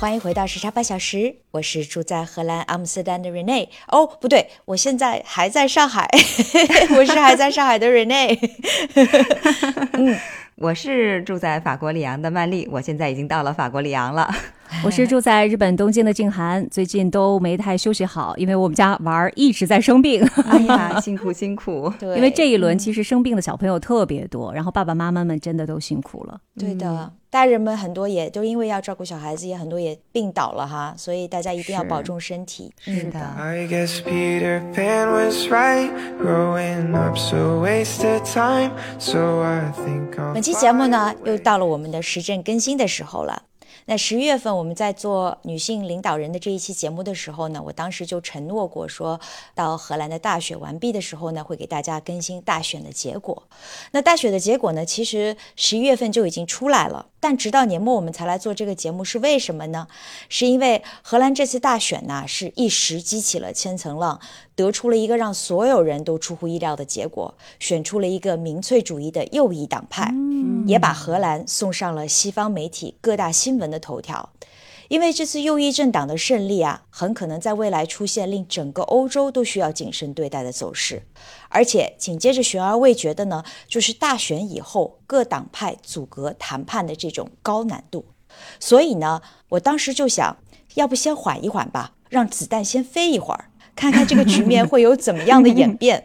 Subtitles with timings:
[0.00, 3.68] 欢迎回到时差半小时，我是住在荷兰阿姆斯特丹的 Rene。
[3.88, 6.08] 哦，不对，我现在还在上海，
[6.96, 8.38] 我是还在上海的 Rene。
[9.94, 10.16] 嗯，
[10.54, 14.32] 我是住在法国里昂的曼丽，我现在已经到了法国里昂了。
[14.84, 20.22] 我是住在日本东京的静涵，最近都没太休息好，因为我们家娃儿一直在生病。
[20.44, 21.92] 哎呀， 辛苦辛苦！
[21.98, 26.40] 对，因为这一轮其实生病的小朋友特别多，然后爸爸妈妈们真的都辛苦了。
[26.58, 32.72] 对的，大人们很多也都因为要照顾小孩子，也很多也病倒了哈，所以大家一定要保重身体。
[32.80, 33.20] 是的。
[40.34, 43.42] 本期节目呢，又到了我们的时政更新的时候了。
[43.90, 49.18] 那十一月份我们在做女性领导人的这一期节目的时候呢，我当时就承诺过，说
[49.54, 53.44] 到荷兰的大选完毕的时候呢，会给大家更新大选的结果。
[53.92, 57.06] 那大选的结果呢，其实十一月份就已经出来了。
[57.18, 59.88] 但直到年末我们才来做这个节目，是为什么呢？
[60.28, 64.20] 是因为荷兰这次大选呢，是一时激起了千层浪，
[64.58, 70.12] 得出了一个让所有人都出乎意料的结果，选出了一个民粹主义的右翼党派，
[70.66, 74.30] 也把荷兰送上了西方媒体各大新闻的头条。
[74.88, 81.04] 因为这次右翼政党的胜利啊，很可能在未来出现令整个欧洲都需要谨慎对待的走势，
[81.50, 88.06] 而且紧接着悬而未决的呢，就是大选以后各党派阻隔谈判的这种高难度。
[88.58, 90.36] 所以呢，我当时就想，
[90.74, 96.04] 要不先缓一缓吧，让子弹先飞一会儿，看看这个局面 会有怎么样的演变。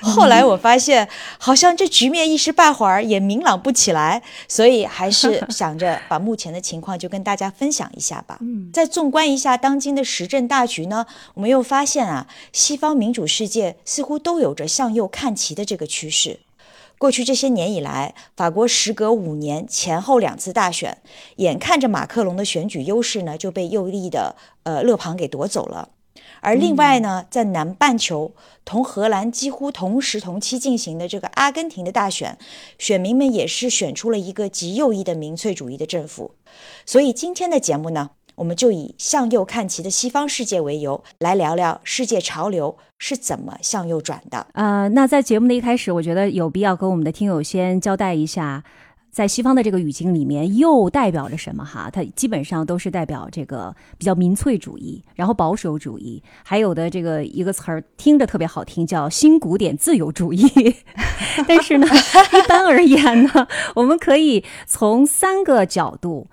[0.00, 8.38] 后来我发现，好像这局面一时半会儿也明朗不起来，所以还是想着把目前的情况就跟大家分享一下吧。
[8.40, 16.40] 嗯，再纵观一下当今的时政大局呢，我们又发现啊，西方民主世界似乎都有着向右看齐的这个趋势。
[16.98, 20.98] 过去这些年以来，法国时隔五年前后两次大选，
[21.36, 25.88] 眼看着马克龙的选举优势呢就被右翼的呃勒庞给夺走了。
[26.40, 28.32] 而另外呢，在南半球
[28.64, 32.38] 同荷兰几乎同时同期进行的这个阿根廷的大选，
[32.78, 36.32] 选民们也是选出了一个极右翼的民粹主义的政府。
[36.84, 44.46] 所以今天的节目呢，我们就以向右看齐的西方世界为由，来聊聊世界潮流是怎么向右转的。
[44.52, 48.62] 呃，那在节目的一开始，我觉得有必要跟我们的听友先交代一下。
[49.10, 51.64] 在西方的这个语境里面，又代表着什么？
[51.64, 60.46] 哈，它基本上都是代表这个比较民粹主义，然后保守主义，还有的这个一个词儿听着特别好听，叫新古典自由主义。
[61.48, 61.86] 但是呢，
[62.32, 66.28] 一般而言呢，我们可以从三个角度。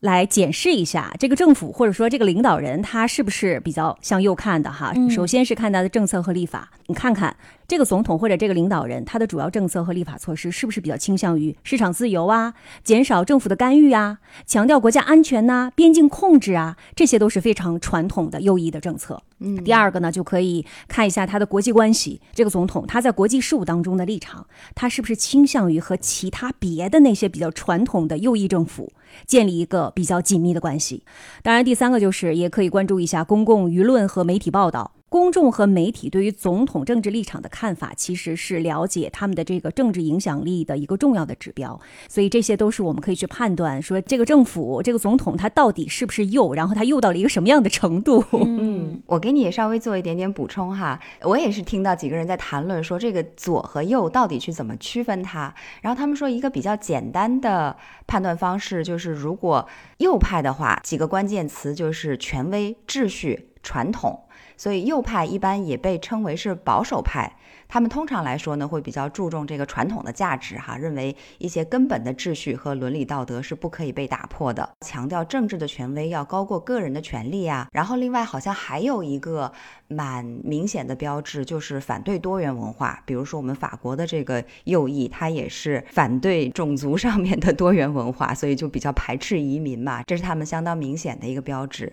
[0.00, 4.94] 来检视一下这个政府或者说这个领导人，他是不是比较向右看的哈？
[5.10, 7.36] 首先是看他的政策和立法，你看看
[7.68, 19.22] 这个总统或者这个领导人，他的主要政策和立法措施是不是比较倾向于市场自由啊，减少政府的干预啊，强调国家安全呐，边境控制啊，这些都是非常传统的右翼的政策。
[19.40, 28.90] 嗯，第二个呢，就可以看一下他的国际关系，这个总统他在国际事务当中的立场，他是不是倾向于和其他别的那些比较传统的右翼政府。
[29.26, 31.02] 建立一个比较紧密的关系。
[31.42, 34.92] 当然，第三个就是也可以关注一下公共舆论和媒体报道。
[35.10, 41.80] 公众和媒体对于总统政治立场的看法，其实是了解他们的这个政治影响力的一个重要的指标。
[42.08, 48.22] 所以这些都是我们可以去判断，说这个政府、这个总统他到底是不是右，然后他右到了一个什么样的程度。
[48.32, 51.00] 嗯，我给你也稍微做一点点补充哈。
[51.22, 55.54] 我也是听到几个人在谈论说，这个左和右到底去怎么区分它。
[55.80, 57.74] 然后他们说，一个比较简单的
[58.06, 64.20] 判断方式就是，如果右派的话，几个关键词就是权威、秩序、传统。
[64.58, 67.32] 所以右派一般也被称为是保守派，
[67.68, 77.68] 他们通常来说呢会比较注重这个传统的价值哈，认为一些根本的秩序和伦理道德是不可以被打破的，强调政治的权威要高过个人的权利啊。
[77.72, 79.50] 然后另外好像还有一个
[79.86, 91.92] 蛮明显的标志就是反对多元文化，比如说我们法国的这个右翼，它也是反对种族上面的多元文化，所以就比较排斥移民嘛，这是他们相当明显的一个标志。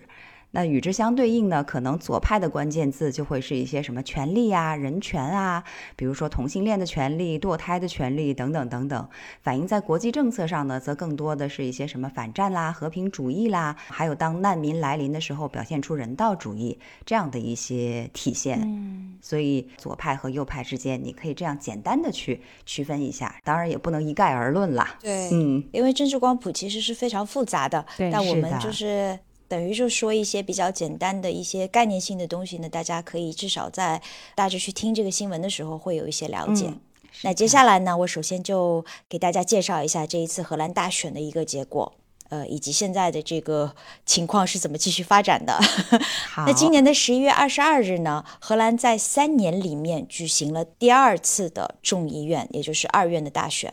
[0.52, 5.62] 那与之相对应呢，可能左派的关键字就会是一些什么权利啊、人权啊，
[5.96, 9.08] 比如说同性恋的权利、堕胎的权利等等等等。
[9.42, 18.58] 反映在国际政策上呢，则更多的是一些什么反战啦、和平主义啦，还有当难民来临的时候表现出人道主义这样的一些体现。
[18.62, 24.96] 嗯，所以左派和右派之间，你可以这样简单的去区分一下，当然也不能一概而论啦。
[25.02, 34.00] 对，嗯，因为政治光谱其实是非常复杂的，对但我们就是等于就说一些比较简单的一些概念性的东西呢，大家可以至少在
[34.34, 36.66] 大致去听这个新闻的时候会有一些了解。
[36.66, 36.80] 嗯
[37.22, 41.94] 那接下来呢，我首先就给大家介绍一下这一次荷兰大选的一个结果。
[42.28, 43.72] 呃，以及现在的这个
[44.04, 45.58] 情况是怎么继续发展的？
[46.28, 53.72] 好，那今年的十一月二十二日呢，荷兰在三年里面举行了第二次的众议院，也就是二院的大选。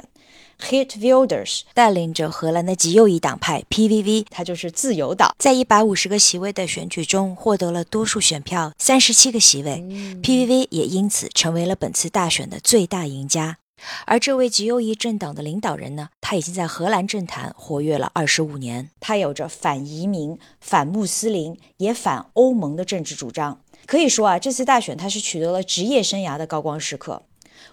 [0.63, 9.83] Geert Wilders 带领着荷兰的极右翼党派 PVV，它就是自由党，在一百五十个席位的选举中获得了多数选票，三十七个席位。
[10.24, 13.57] PVV 也因此成为了本次大选的最大赢家。
[14.06, 23.60] 而这位极右翼政党的领导人呢，他已经在荷兰政坛活跃了二十五年，他有着反移民、反穆斯林也反欧盟的政治主张。
[23.86, 27.24] 可以说啊，这次大选他是取得了职业生涯的高光时刻。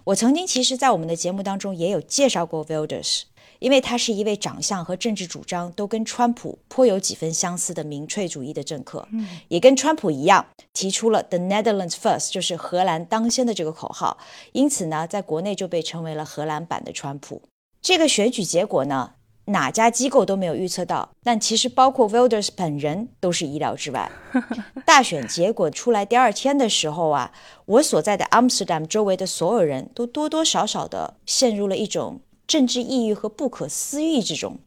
[0.05, 3.23] 我曾经其实，在我们的节目当中也有介绍过 Wilders，
[3.58, 9.06] 因为他是一位长相和政治主张都跟川普颇有几分相似的民粹主义的政客，
[9.49, 14.19] 也跟川普一样提出了 “The Netherlands First”，就是荷兰当先的这个口号。
[14.52, 17.43] 因此呢，在国内就被称为了荷兰版的川普。
[17.82, 19.12] 这个选举结果呢，
[19.50, 24.11] 哪家机构都没有预测到，但其实包括 Wilders 本人都是意料之外。
[24.87, 27.32] 大选结果出来第二天的时候啊，
[27.67, 34.58] 我所在的 Amsterdam 周围的所有人都多多少少的陷入了一种政治抑郁和不可思议之中。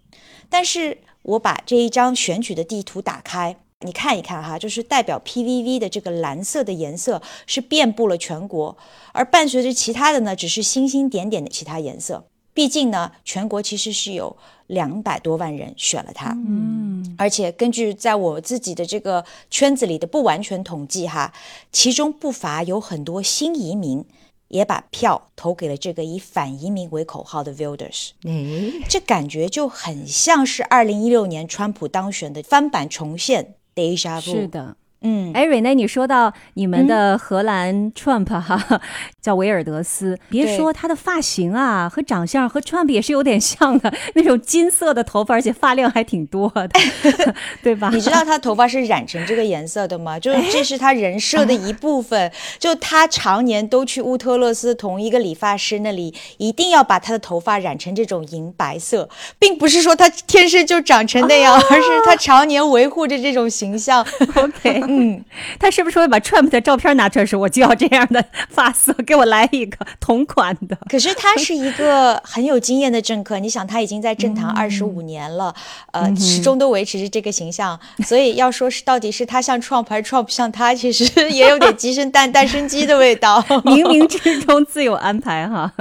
[0.50, 8.77] 但是我把这一张选举的地图打开，你看一看哈，就是代表 PVV 的这个蓝色的颜色是遍布了全国，
[9.13, 12.27] 而伴随着其他的呢，只是星星点点的其他颜色。
[12.53, 14.35] 毕竟呢，全国其实是有
[14.67, 21.33] 两百多万人选了他，嗯，而且根据在我自己的这个圈子里的不完全统计哈，
[21.71, 24.05] 其中不乏有很多新移民
[24.50, 28.11] 也把票投给了这个以反移民为口号的 Wilders。
[28.23, 34.31] 嗯，这感觉就很像是二零一六年川普当选的翻版重现 deja vu。
[34.31, 34.77] 是，的。
[35.03, 38.81] 嗯，哎，瑞内，你说到你们的荷兰 Trump 哈，
[39.21, 46.69] 叫维尔德斯，别说他的发型啊和长相和 Trump 也是有点像的， 那种金色的头发，而且发量还挺多的，
[47.61, 47.89] 对吧？
[47.94, 50.17] 你知道他头发是染成这个颜色的吗？
[50.19, 52.31] 就是这是他人设的一部分。
[52.57, 64.06] 就他常年都去乌特勒斯同一个理发师那里，一定要把他的头发染成这种银白色，并不是说他天生就长成那样，而是他常年维护着这种形象。
[64.35, 65.24] OK，嗯，
[65.60, 70.78] 他是不是会把 Trump 的照片拿出来说，我就要这样的发色，给我来一个同款的？
[70.90, 75.54] 可是他是一个很有经验的政客，你想他已经在政坛二十五年了，
[75.92, 83.42] 呃，始终都维持着这个形象，所以要说是到底是他像 Trump 还是 Trump 像他，其实也有点鸡生蛋，蛋生鸡的味道。
[83.63, 85.72] 冥冥之中自有安排哈。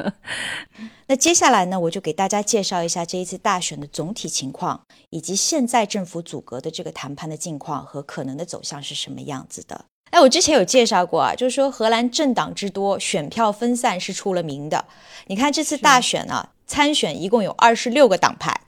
[1.13, 4.81] 那接下来呢，我就给大家介绍一下这一次大选的总体情况，
[5.11, 9.85] 以及现在政府阻隔的这个谈判的境况和可能的走向是什么样子的。
[10.13, 14.87] 哎，我之前有介绍过啊，就是说荷兰政党之多，选票分散是出了名的。
[15.27, 18.59] 你看这次大选啊，参选一共有二十六个党派，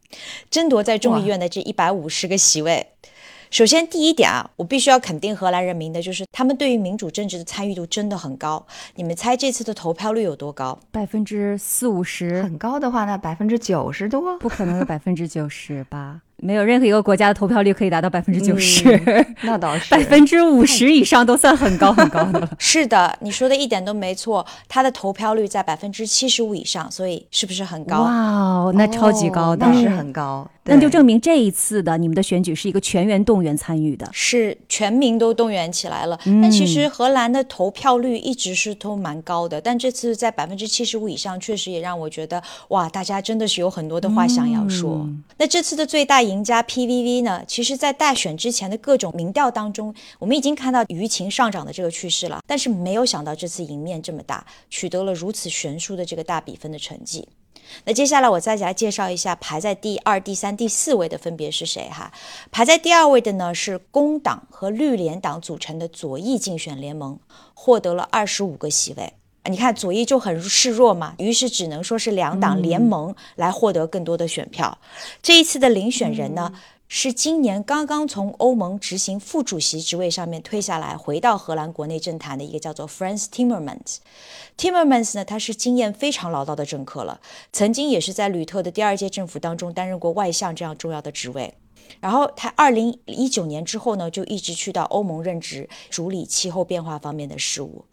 [0.51, 2.89] 争夺在众议院的这一百五十个席位。
[3.55, 8.67] 首先，第一点啊，我必须要肯定荷兰人民的，就是他们对于民主政治的参与度真的很高。
[8.97, 10.77] 你们猜这次的投票率有多高？
[10.91, 14.37] 百分之四五十，很高的话呢，百分之九十多。
[14.41, 16.21] 不可能有百分之九十吧？
[16.45, 18.85] 没有任何一个国家的投票率可以达到百分之九十，
[19.43, 22.51] 那倒是百分之五十以上都算很高很高的了。
[22.61, 28.03] 是的，你说的一点都没错，它的投票率在百分之七十五以上，所以是不是很高？
[28.03, 30.47] 哇哦，那超级高的，那是很高。
[30.67, 34.09] 那就证明这一次的你们的选举是一个全员动员参与的。
[34.13, 36.19] 是全民都动员起来了。
[36.25, 45.07] 但其实荷兰的投票率一直是都蛮高的，但这次在百分之七十五以上，确实也让我觉得哇，大家真的是有很多的话想要说。
[45.37, 47.45] 那这次的最大赢赢家 PVV 呢？
[47.47, 57.29] 其实，在大选之前的各种民调当中，我们已经看到舆情上涨的这个趋势了，但是没有想到这次赢面这么大，取得了如此悬殊的这个大比分的成绩。
[57.85, 62.13] 那接下来我再来介绍一下排在第二、第三、第四位的分别是谁哈？
[62.51, 67.17] 排在第二位的呢是工党和绿联党组成的左翼竞选联盟，
[67.55, 69.13] 获得了二十五个席位。
[69.51, 74.79] 你看左翼就很示弱嘛，于是只能说是两党联盟来获得更多的选票。
[75.23, 76.53] 这一次的遴选人呢，
[76.89, 83.97] 是今年刚刚从欧盟执行副主席职位上面退下来，回到荷兰国内政坛的一个叫做 Frans Timmermans。
[84.57, 87.21] Timmermans 呢，他是经验非常老道的政客了，
[87.53, 91.53] 曾经也是在吕特的第二届政府当中担任过外相这样重要的职位。
[92.01, 97.85] 然后他二零一九年之后呢，就一直去到欧盟任职，主理气候变化方面的事务。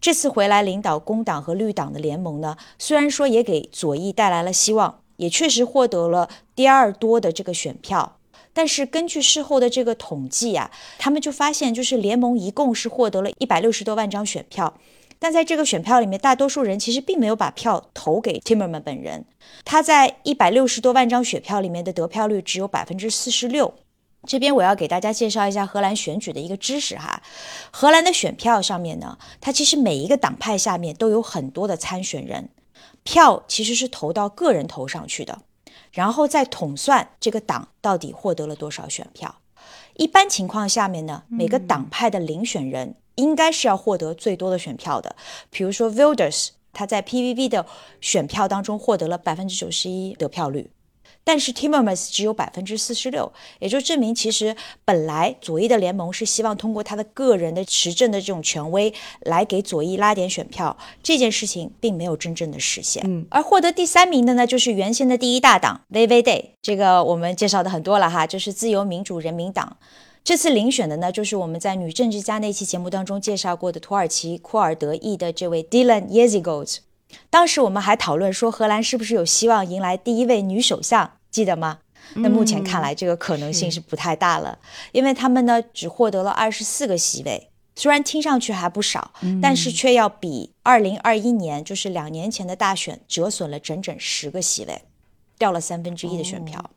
[0.00, 8.16] 这次回来领导工党和绿党的联盟呢，虽然说也给左翼带来了希望，也确实获得了第二多的这个选票。
[8.52, 14.74] 但是根据事后的这个统计啊，他们就发现，就是联盟一共是获得了一百六十多万张选票，
[15.18, 19.24] 但在这个选票里面，大多数人其实并没有把票投给 Timmerman 本人。
[19.64, 23.74] 他在一百六十多万张选票里面的得票率只有百分之四十六。
[24.28, 27.22] 这边我要给大家介绍一下荷兰选举的一个知识哈。
[27.72, 32.50] 荷兰的选票上面呢，它其实每一个党派下面都有很多的参选人，
[33.02, 35.40] 票其实是投到个人头上去的。
[35.90, 39.36] 然后再统算这个党到底获得了多少选票。
[39.94, 45.16] 一般情况下面呢，每个党派的领选人应该是要获得最多的选票的。
[45.50, 47.64] 比如说 Wilders，他在 PVV 的
[48.02, 50.70] 选票当中获得了百分之九十一得票率。
[51.28, 63.02] 但是 Timmermans 只有百分之四十六，也就证明其实本来左翼的联盟是希望通过他的个人的持政的这种权威来给左翼拉点选票，这件事情并没有真正的实现。
[63.06, 69.76] 嗯，而获得第三名的呢，就是原先的第一大党 VVD，这个我们介绍的很多了哈，就是自由民主人民党。
[70.24, 76.78] 这次遴选的呢，就是我们在女政治家那期节目当中介绍过的土耳其库尔德裔的这位 Dylan Yezigold。
[77.28, 81.12] 当时我们还讨论说，荷兰是不是有希望迎来第一位女首相？
[81.30, 81.78] 记得吗？
[82.14, 84.58] 那目前看来，这个可能性是不太大了，
[84.92, 94.82] 因为他们呢只获得了二十四个席位，虽然听上去还不少，但是却要比二零二一年，就是两年前的大选折损了整整十个席位，
[95.36, 96.70] 掉了三分之一的选票。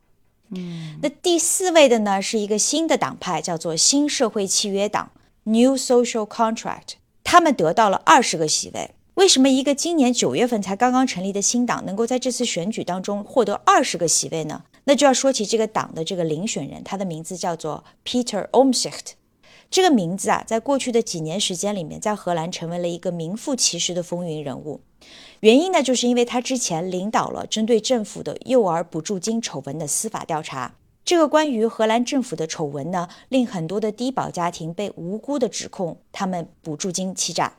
[0.50, 5.12] 嗯，那第四位的呢是一个新的党派，叫做新社会契约党
[5.44, 8.90] （New Social Contract），他们得到了二十个席位。
[9.14, 14.64] 为什么一个今年九月份才刚刚成立的新党能够在这次选举当中获得二十个席位呢？
[14.84, 19.14] 那就要说起这个党的这个遴选人，他的名字叫做 Peter o m s i c h t。
[19.70, 24.80] 这个名字啊，在过去的几年时间里面，在荷兰成为了一个名副其实的风云人物。
[25.40, 30.74] 原因呢，就是因为他之前领导了针对政府的幼儿补助金丑闻的司法调查。
[31.04, 37.58] 这个关于荷兰政府的丑闻呢，令很多的低保家庭被无辜的指控他们补助金欺诈。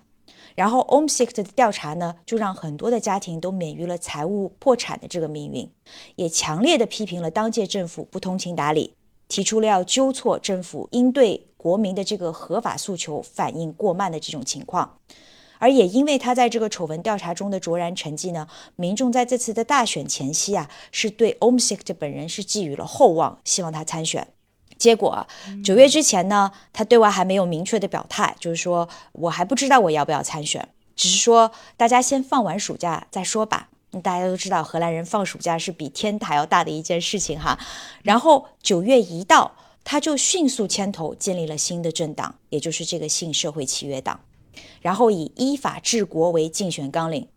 [0.56, 5.70] 然后 Omsikt 的调查呢，就让很多的家庭都免于了财务破产的这个命运，
[6.16, 8.94] 也强烈的批评了当届政府不通情达理，
[9.28, 15.00] 提出了要纠错政府应对国民的这个合法诉求反应过慢的这种情况。
[15.60, 24.28] 而也因为他在这个丑闻调查中的卓然成绩呢，民众在这次的大选前夕啊，是对 Omsikt 本人是寄予了厚望，希望他参选。
[24.84, 25.26] 结果
[25.64, 33.70] 九月之前呢，他对外还没有明确的表态，就是说我还不知道我要不要参选，只是说大家先放完暑假再说吧。
[34.04, 37.58] 大家都知道，荷兰人放暑假是比天还要大的一件事情哈。
[38.02, 39.54] 然后九月一到，
[39.86, 44.20] 他就迅速牵头建立了新的政党，也就是这个新社会契约党，
[44.82, 47.30] 然后以依法治国为竞选纲领，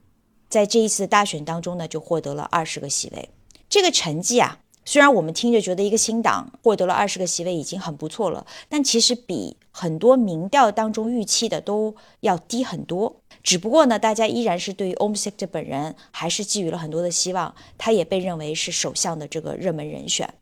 [0.49, 3.31] 在这一次大选当中呢，就获得了二十个席位。
[3.69, 4.59] 这个成绩啊。
[4.89, 13.17] 虽然我们听着觉得一个新党获得了二十个席位已经很不错了，但其实比很多民调当中预期的都要低很多。
[13.43, 20.33] 只不过呢，大家依然是对于 Omsikt 本人还是寄予了很多的希望，他也被认为是首相的这个热门人选。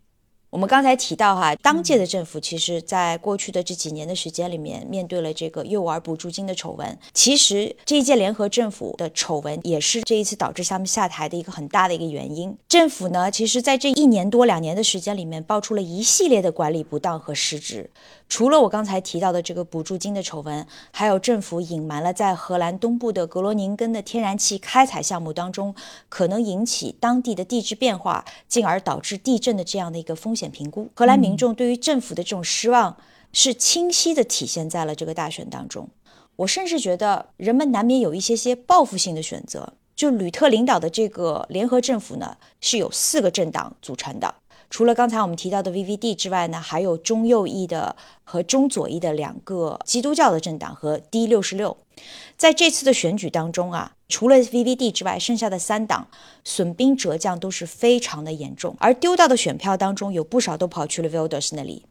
[0.55, 6.97] 我们刚才提到哈，当届的政府其实在过去的这几年的时间里面，面对了这个幼儿补助金的丑闻。
[7.13, 12.57] 其实这一届联合政府的丑闻也是这一次导致他们下台的一个很大的一个原因。
[12.69, 17.91] 政府呢，其实在这一年多两年的时间里面，爆出了一系列的管理不当和失职。
[18.29, 25.75] 除了我刚才提到的这个补助金的丑闻，还有政府隐瞒了在荷兰东部的格罗宁根的天然气开采项目当中
[26.09, 30.91] 可能引起当地的地质变化，进而导致地震的这样的一个风险评估。
[30.95, 32.97] 荷兰民众对于政府的这种失望
[33.33, 35.89] 是清晰的体现在了这个大选当中。
[36.37, 39.75] 我甚至觉得人们难免有一些些报复性的选择。
[39.95, 44.35] 就吕特领导的这个联合政府呢，是有四个政党组成的。
[44.75, 51.77] 除了刚才我们提到的 VVD 之外呢，还有中右翼的和中左翼的两个基督教的政党和 D 六十六。
[52.37, 56.09] 在这次的选举当中啊，除了 VVD 之外，剩下的三党
[56.43, 61.87] 损兵折将都是非常的严重，而丢到的选票当中有不少都跑去了 Wilders 那里。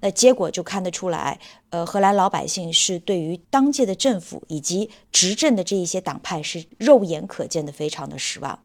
[0.00, 1.38] 那结果就看得出来，
[1.70, 8.63] 呃，荷兰老百姓是对于当届的政府以及执政的这一些党派是肉眼可见的非常的失望。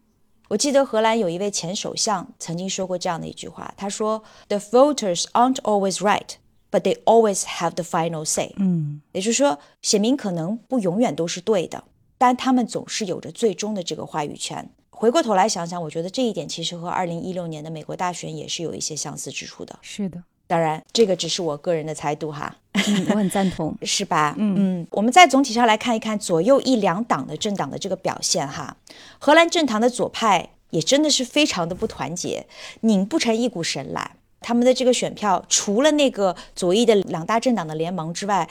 [0.49, 6.27] 我记得荷兰有一位前首相曾经说过这样的一句话，他说：“The voters aren't always right,
[6.71, 11.83] but they always have the final say。”嗯，也就是说，选民可能不永远都是对的，
[12.17, 14.71] 但他们总是有着最终的这个话语权。
[14.89, 19.77] 回过头来想想，我觉得这一点其实和二零一六年的美国大选也是有一些相似之处的。
[19.83, 22.55] 是的，当然，这个只是我个人的猜度哈。
[22.73, 23.77] 嗯，我很赞同。
[23.85, 24.33] 是吧？
[24.39, 28.75] 嗯嗯我们再总体上来看一看左右一两党的政党的这个表现哈。
[29.19, 32.47] 荷兰政坛的左派也真的是非常的不团结，
[32.81, 34.15] 拧不成一股绳来。
[34.41, 38.49] 他们的这个选票，除了那个左翼的两大政党的联盟之外，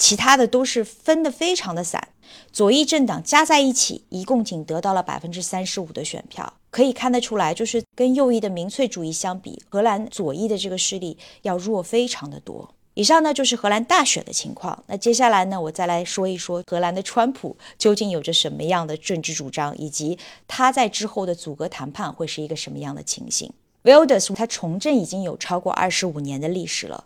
[0.00, 2.08] 其他的都是分得非常的散。
[2.50, 6.54] 左翼政党加在一起，一共仅得到了百分之三十五的选票。
[6.70, 12.74] 可以看得出来，就是跟右翼的民粹主义相比，荷兰左翼的这个势力要弱非常的多。
[12.94, 14.82] 以上呢就是荷兰大选的情况。
[14.86, 23.52] 那接下来呢，我再来说一说荷兰的川普究竟有着什么样的政治主张，以及他在之后的阻隔谈判会是一个什么样的情形。
[23.84, 27.04] Wilders 他从政已经有超过二十五年的历史了。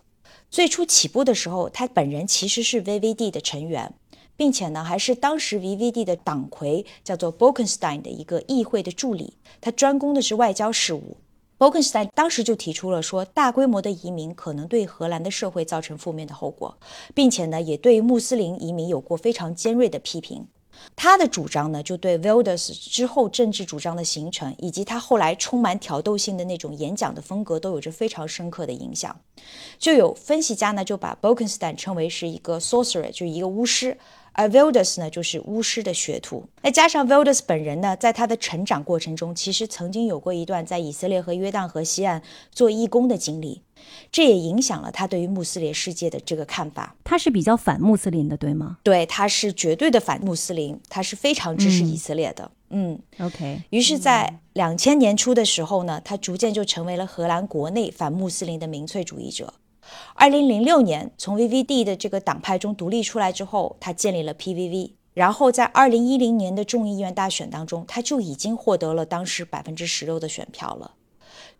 [0.49, 3.93] 最初起步的时候，他本人其实是 VVD 的成员，
[4.37, 11.17] 并且呢还是当时 VVD 的党魁叫做 Bolkenstein 的一个议会的助理，他专攻的是外交事务。
[11.57, 16.77] Bolkenstein 当时就提出了说，大规模的移民可能对荷兰的社会造成负面的后果，
[17.13, 20.47] 并且呢，也对穆斯林移民有过非常尖锐的批评。
[20.95, 29.15] 他的主张呢，就对 Wilders 之后政治主张的形成，以及他后来充满挑逗性的那种演讲的风格，都有着非常深刻的影响。
[29.77, 33.97] 就有分析家呢，就把 Bolkenstein 称为是一个 sorcerer，就一个巫师。
[34.37, 36.45] 而 Wilders 呢，就是巫师的学徒。
[36.61, 43.61] 那加上 Wilders 本人呢，在他的成长过程中，其实曾经有过一段在以色列和约旦河西岸做义工的经历，
[44.11, 46.95] 这也影响了他对于穆斯林世界的这个看法。
[47.05, 52.51] 他是比较反穆斯林的，对吗对，他是绝对的反穆斯林，他是非常支持以色列的。
[52.71, 59.53] 嗯，？OK，于是，在两千年初的时候呢，他逐渐就成为了荷兰国内反穆斯林的民粹主义者。
[60.13, 64.91] 二零零六年，从 VVD 的这个党派中独立出来之后，他建立了 PVV。
[65.13, 70.95] 然后在二零一零年的众议院大选当中，他就已经获得了当时百分之十六的选票了。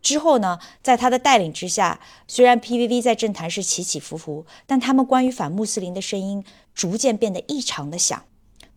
[0.02, 8.24] 之后呢，在他的带领之下，虽然 PVV 在政坛是起起伏伏，但他们关于反穆斯林的声音逐渐变得异常的响。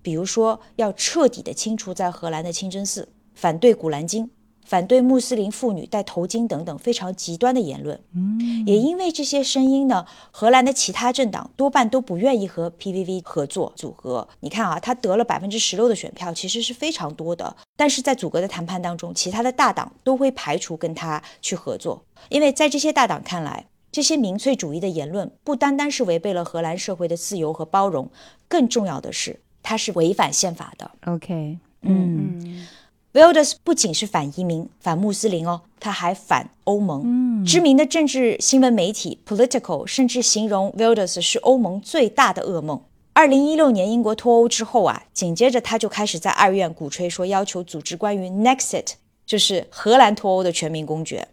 [0.01, 4.31] 比如说，要彻底的清除在荷兰的清真寺，反对古兰经，
[4.69, 7.99] 反对穆斯林妇女戴头巾等等非常极端的言论。
[8.15, 14.29] 嗯，也因为这些声音呢，荷兰的其他政党多半都不愿意和 PVV 合作组合。
[14.41, 17.57] 你看啊，他得了百分之十六的选票，其实是非常多的。
[17.77, 28.11] 但是在组阁的谈判当中，其他的大党都会排除跟他去合作，因为在这些大党看来，这些民粹主义的言论不单单是违背了荷兰社会的自由和包容，
[28.47, 30.91] 更重要的是，它是违反宪法的。
[31.07, 32.67] OK，嗯嗯
[33.15, 37.03] Wilders 不仅是反移民、反穆斯林哦，他还反欧盟。
[37.05, 42.83] 嗯，知名的政治新闻媒体 Political 甚至形容 Wilders 是欧盟最大的噩梦。
[43.15, 48.93] 二零一六年英国脱欧之后啊，紧接着他就开始在二院鼓吹说要求组织关于 Nexit，
[49.27, 51.27] 就是荷兰脱欧的全民公决。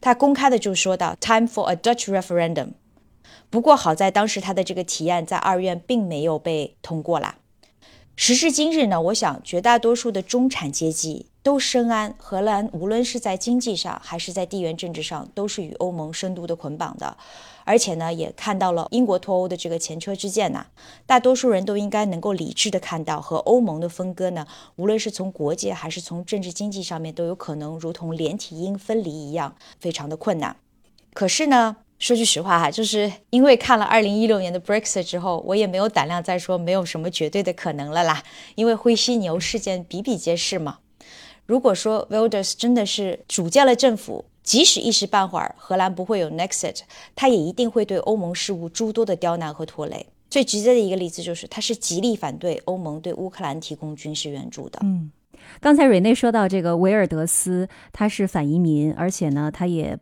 [0.00, 2.70] 他公开的就说到 “Time for a Dutch referendum”。
[3.50, 7.36] 不过好在当时他的这个提案在二院并没有被通过啦。
[8.16, 17.16] 时至今日呢，我想绝大多数的中产阶级都深谙荷兰无论是在经济上还是在地缘政治上，都是与欧盟深度的捆绑的。
[17.64, 20.66] 而且呢，也看到了英国脱欧的这个前车之鉴呐、
[21.06, 24.46] 大多数人都应该能够理智的看到，和欧盟的分割呢，
[24.76, 30.56] 无论是从国界还是从政治经济上面，都有可能如同连体婴分离一样，非常的困难。
[31.14, 40.78] 可是呢，说句实话哈，就是因为看了二零一六年的 Brexit 之后，我也没有胆量再说没有什么绝对的可能了啦，因为灰犀牛事件比比皆是嘛。
[41.44, 46.78] 如果说 Wilders 真的是组建了政府，即使一时半会儿荷兰不会有 Nexit，
[47.14, 50.06] 他也一定会对欧盟事务诸多的刁难和拖累。
[50.30, 54.78] 最直接的一个例子就是，他是极力反对欧盟对乌克兰提供军事援助的。
[54.84, 55.10] 嗯，
[55.60, 59.98] 刚才瑞内说到这个维尔德斯，他是反移民，而且呢，他也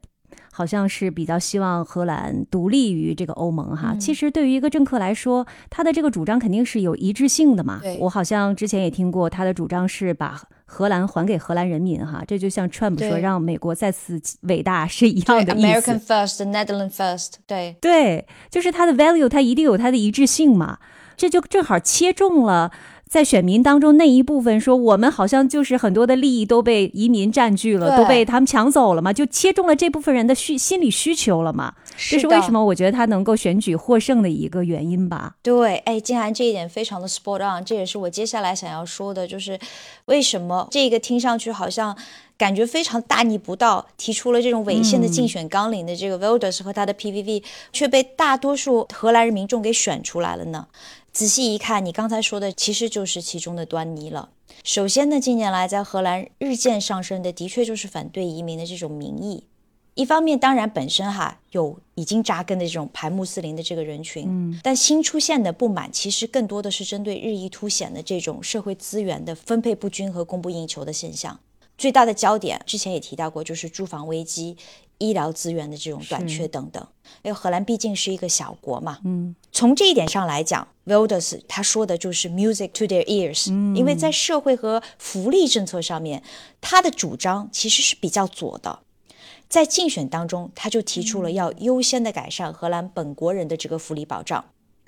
[0.59, 3.93] 好像是比较希望荷兰独立于这个欧盟哈。
[3.93, 7.97] 嗯其实对于一个政客来说，他的这个主张肯定是有一致性的嘛对。
[8.01, 15.93] 我好像之前也听过他的主张是把荷兰还给荷兰人民哈，这就像 Trump 说让美国再次伟大是一样的意思。
[15.93, 20.79] American First, Netherlands First，对，对，就是它的 value，它一定有它的一致性嘛。
[21.17, 22.71] 这就正好切中了
[23.09, 31.75] 在选民当中那一部分说，我们好像就是很多的利益都被移民占据了，都被他们抢走了嘛，就切中了这部分人的需心理需求了嘛。
[31.97, 32.63] 这是为什么？
[32.63, 35.35] 我觉得他能够选举获胜的一个原因吧。
[35.43, 39.59] 对，哎，静涵这一点非常的 spot on，这也是我接下来想要说的，就是
[40.05, 41.97] 为什么这个听上去好像
[42.37, 47.43] 感觉非常大逆不道，提出了这种违宪的竞选纲领的这个 Wilders 和他的 PVV，
[47.73, 50.67] 却被大多数荷兰人民众给选出来了呢？
[51.19, 54.29] 仔细一看，你刚才说的其实就是其中的端倪了。
[54.63, 59.43] 首先呢，近年来在荷兰日渐上升的，的确就是反对移民的这种民意。
[59.95, 71.41] 一方面，当然本身哈有已经扎根的这种排穆斯林的这个人群，嗯，但新出现的不满其实更多的是针对日益凸显的这种社会资源的分配不均和供不应求的现象。
[71.77, 74.57] 最大的焦点之前也提到过，就是住房危机、
[74.99, 76.87] 医疗资源的这种短缺等等。
[77.23, 86.23] 因为荷兰毕竟是一个小国嘛，嗯，从这一点上来讲，Wilders 他说的就是 music to their ears，、因为在社会和福利政策上面，
[86.61, 88.81] 他的主张其实是比较左的。
[89.49, 94.45] 在竞选当中，他就提出了要优先的改善荷兰本国人的这个福利保障。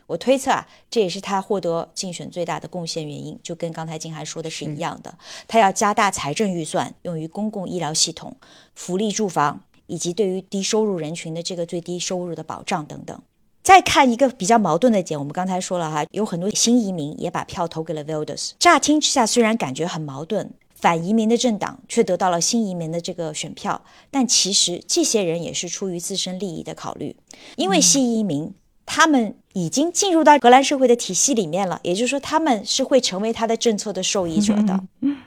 [0.06, 5.16] 我推测啊，这也是他获得竞选最大的贡献原因，就跟刚才金涵说的是一样的。
[5.48, 8.36] 他要加大财政预算，用于公共医疗系统、
[8.74, 13.20] 福利住房，以及对于低收入人群的这个最低收入的保障等等。
[13.62, 18.52] 再看一个比较矛盾的点，我们刚才说了哈，有很多新移民也把票投给了 Wilders。
[18.58, 27.16] 乍听之下虽然感觉很矛盾，反移民的政党却得到了新移民的这个选票，但其实这些人也是出于自身利益的考虑，
[27.56, 28.54] 因为新移民。
[28.92, 34.80] 他们已经进入到荷兰社会的体系里面了，也就是说，他们是会成为他的政策的受益者的。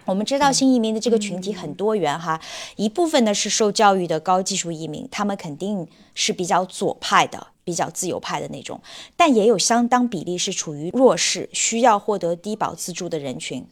[0.03, 2.37] 我们知道新移民的这个群体很多元哈，
[2.75, 8.81] 一部分呢是受教育的高技术移民，他们肯定是比较左派的、比较自由派的那种，
[9.15, 13.65] 但也有相当比例是处于弱势、需要获得低保资助的人群。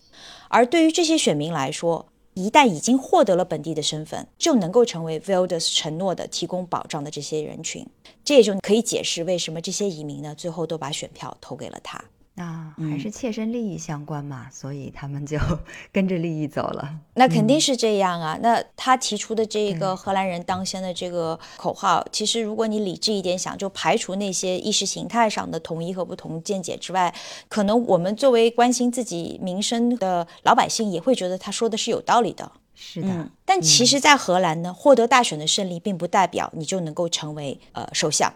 [0.47, 7.85] 而对于这些选民来说，一旦已经获得了本地的身份，就能够成为 Wilders 承诺的提供保障的这些人群。
[8.23, 12.03] 这也就可以解释为什么这些移民呢，最后都把选票投给了他。
[12.35, 15.37] 啊，还是切身利益相关嘛，所以他们就
[15.91, 16.95] 跟着利益走了。
[17.15, 18.39] 那肯定是这样啊。
[18.41, 27.13] 那他提出的这个荷兰人当先的这个口号，其实如果你理智一点想，就排除那些意识形态上的统一和不同见解之外，
[27.49, 32.51] 可能我们作为关心自己民生的老百姓，也会觉得他说的是有道理的。
[32.73, 38.33] 是的，嗯，但其实，在荷兰呢，获得大选的胜利，并不代表你就能够成为呃首相。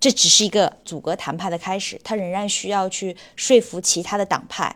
[0.00, 4.74] 这只是一个阻隔谈判的开始，他仍然需要去说服其他的党派，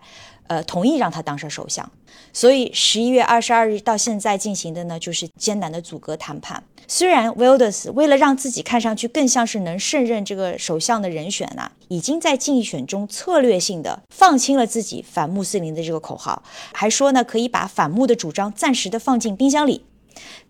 [0.48, 1.90] 呃，同意让他当上首相。
[2.32, 6.62] 所以十一月二十二日到现在进行的呢，就是艰难的阻隔谈判。
[6.86, 16.42] 虽然 Wilders 为了让自己看上去更像是能胜任这个首相的人选啊，已经在竞选中策略性的放轻了自己反穆斯林的这个口号，
[16.74, 19.86] 还说呢可以把反穆的主张暂时的放进冰箱里。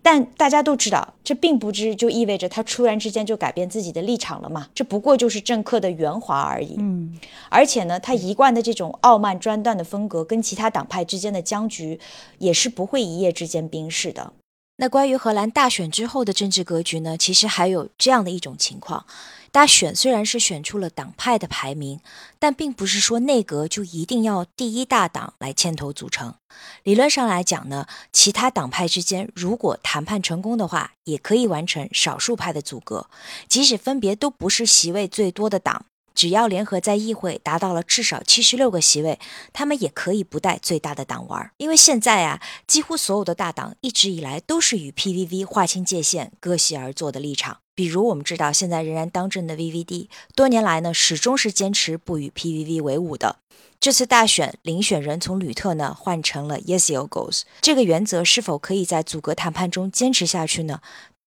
[0.01, 4.67] 但大家都知道，这并不知就意味着他突然之间就改变自己的立场了嘛？
[4.75, 6.75] 这不过就是政客的圆滑而已。
[6.77, 7.17] 嗯，
[7.49, 11.99] 而且呢，他一贯的这种傲慢专断的风格，跟其他党派之间的僵局，
[12.37, 14.33] 也是不会一夜之间冰释的。
[14.77, 17.17] 那关于荷兰大选之后的政治格局呢？
[17.17, 19.05] 其实还有这样的一种情况：
[19.49, 22.01] 大选虽然是选出了党派的排名，
[22.39, 26.35] 但并不是说内阁就一定要第一大党来牵头组成。
[26.83, 33.09] 理论上来讲呢，其他党派之间如果谈判成功的话，也可以完成少数派的阻隔，
[33.47, 35.85] 即使分别都不是席位最多的党。
[36.15, 39.19] 只要联合在议会达到了至少七十六个席位，
[39.53, 41.51] 他们也可以不带最大的党玩。
[41.57, 47.57] 因为现在啊，几乎所有的大党一直以来都是与 PVV 划清界限、割席而坐的立场。
[47.75, 53.39] 比如我们知道，现在仍然当政的 VVD，多年来呢始终是坚持不与 PVV 为伍的。
[53.81, 60.79] 这次大选，领选人从吕特呢换成了 Yesiogos，这个原则是否可以在阻隔谈判中坚持下去呢？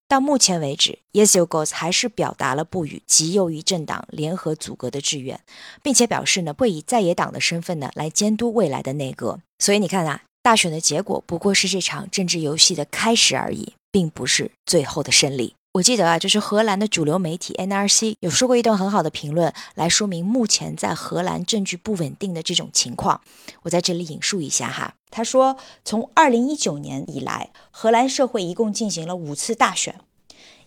[0.08, 5.38] 到目前为止，Yes You Go's 还是表达了不与极右翼政党联合阻隔的志愿，
[5.82, 9.40] 并且表示呢会以在野党的身份呢来监督未来的内阁。
[9.58, 15.54] 所以你看啊，大选的结果不过是这场政治游戏的开始而已，并不是最后的胜利。
[15.72, 23.20] 我记得啊，就是荷兰的主流媒体 NRC 有说过一段很好的评论，来说明目前在荷兰政局不稳定的这种情况。
[23.62, 30.00] 我在这里引述一下哈，他说，从二零一九年以来，荷兰社会一共进行了五次大选，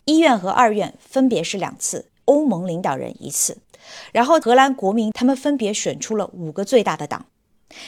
[0.05, 3.57] 一院和二院分别是两次，欧盟领导人一次，
[4.13, 7.25] 然后荷兰国民他们分别选出了五个最大的党。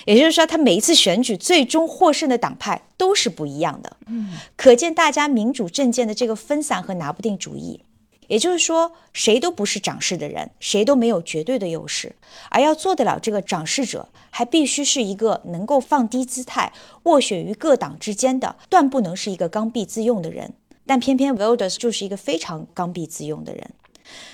[0.06, 3.98] 也就是说，他每一次选举最终获胜的党派都是不一样的。
[4.08, 7.82] 嗯，可见大家民主政见的这个分散和拿不定主意，
[8.28, 12.16] 也就是说，谁都不是掌事的人，谁都没有绝对的优势。
[12.50, 16.72] 而要做得了这个掌事者，还必须是一个能够放低姿态、
[17.04, 20.54] 斡旋于各党之间的，断不能是一个刚愎自用的人。
[20.86, 23.72] 但偏偏 Wilders 就是一个非常刚愎自用的人。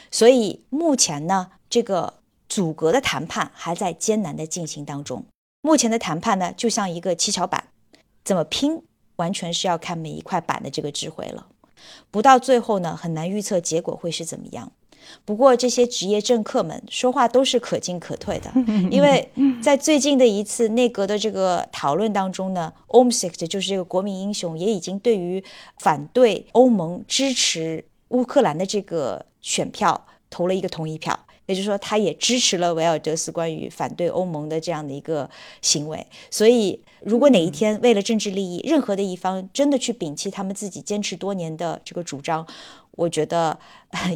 [0.09, 2.15] 所以目前呢，这个
[2.47, 5.25] 阻隔的谈判还在艰难的进行当中。
[5.61, 7.65] 目前的谈判呢，就像一个七巧板，
[8.23, 8.81] 怎么拼，
[9.17, 11.47] 完全是要看每一块板的这个智慧了。
[12.09, 14.71] 不到最后呢，很难预测结果会是怎么样。
[15.25, 18.51] 不过这些职业政客们说话都是可进可退的，
[18.91, 19.29] 因为
[19.61, 25.43] 在最近的一次内阁的这个讨论当中呢 o m s i k 就是这个国民英雄，也已经对于
[25.77, 31.17] 反对欧盟支持乌克兰的这个选票投了一个同意票。
[31.49, 35.27] 也就是说，他也支持了维尔德斯关于反对欧盟的这样的一个
[35.63, 36.05] 行为。
[36.29, 42.45] 所以，如果哪一天为了政治利益，任何的一方真的去摒弃他们自己坚持多年的这个主张，
[42.91, 43.57] 我觉得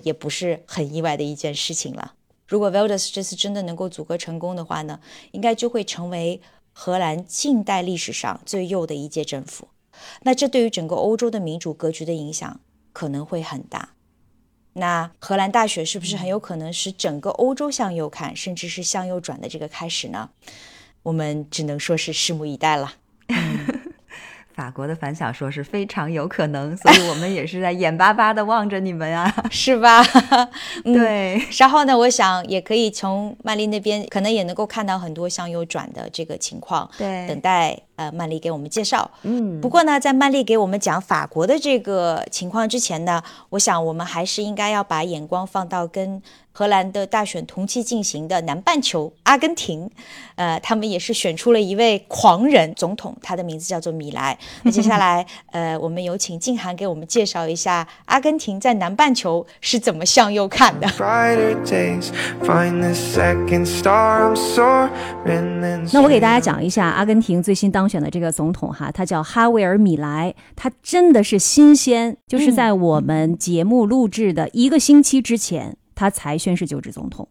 [0.03, 2.13] 也不是很意外的一件事情了。
[2.47, 4.99] 如果 Wilders 这次真的能够阻隔成功的话呢，
[5.31, 6.39] 应该就会成为
[6.71, 9.69] 荷兰近代历史上最右的一届政府。
[10.21, 12.59] 那这对于整个欧洲的民主格局的影响
[12.91, 13.92] 可能会很大。
[14.73, 20.29] 那荷兰大选是不是很有可能使整个欧洲向右看，甚至是向右转的这个开始呢？
[21.03, 22.93] 我们只能说是拭目以待了。
[24.55, 30.03] 法国的反小说是非常有可能，所以我们也是在眼巴巴的望着你们啊， 是吧？
[30.85, 31.39] 对。
[31.49, 36.87] 稍后呢，我想也可以从曼丽那边，可能也能够看到很多向右转的这个情况。
[36.95, 39.09] 对，等待呃曼丽给我们介绍。
[39.23, 39.59] 嗯。
[39.61, 46.21] 不过呢，在曼丽给我们讲法国的这个情况之前呢，我想我们还是应该要把眼光放到跟。
[46.55, 49.89] 荷兰的大选同期进行的南半球阿根廷，
[50.35, 54.37] 呃，他们也是选出了一位狂人总统，他的名字叫做米莱。
[54.61, 60.87] 那接下来， 呃，我们有请静涵给我们介绍一下阿根廷在南半球是怎么向右看的。
[65.91, 75.77] 那我给大家讲一下阿根廷最新当选的这个总统哈，他叫哈维尔米莱，他真的是新鲜，就是在我们节目录制的一个星期之前。
[75.95, 77.29] 他才宣誓就职总统，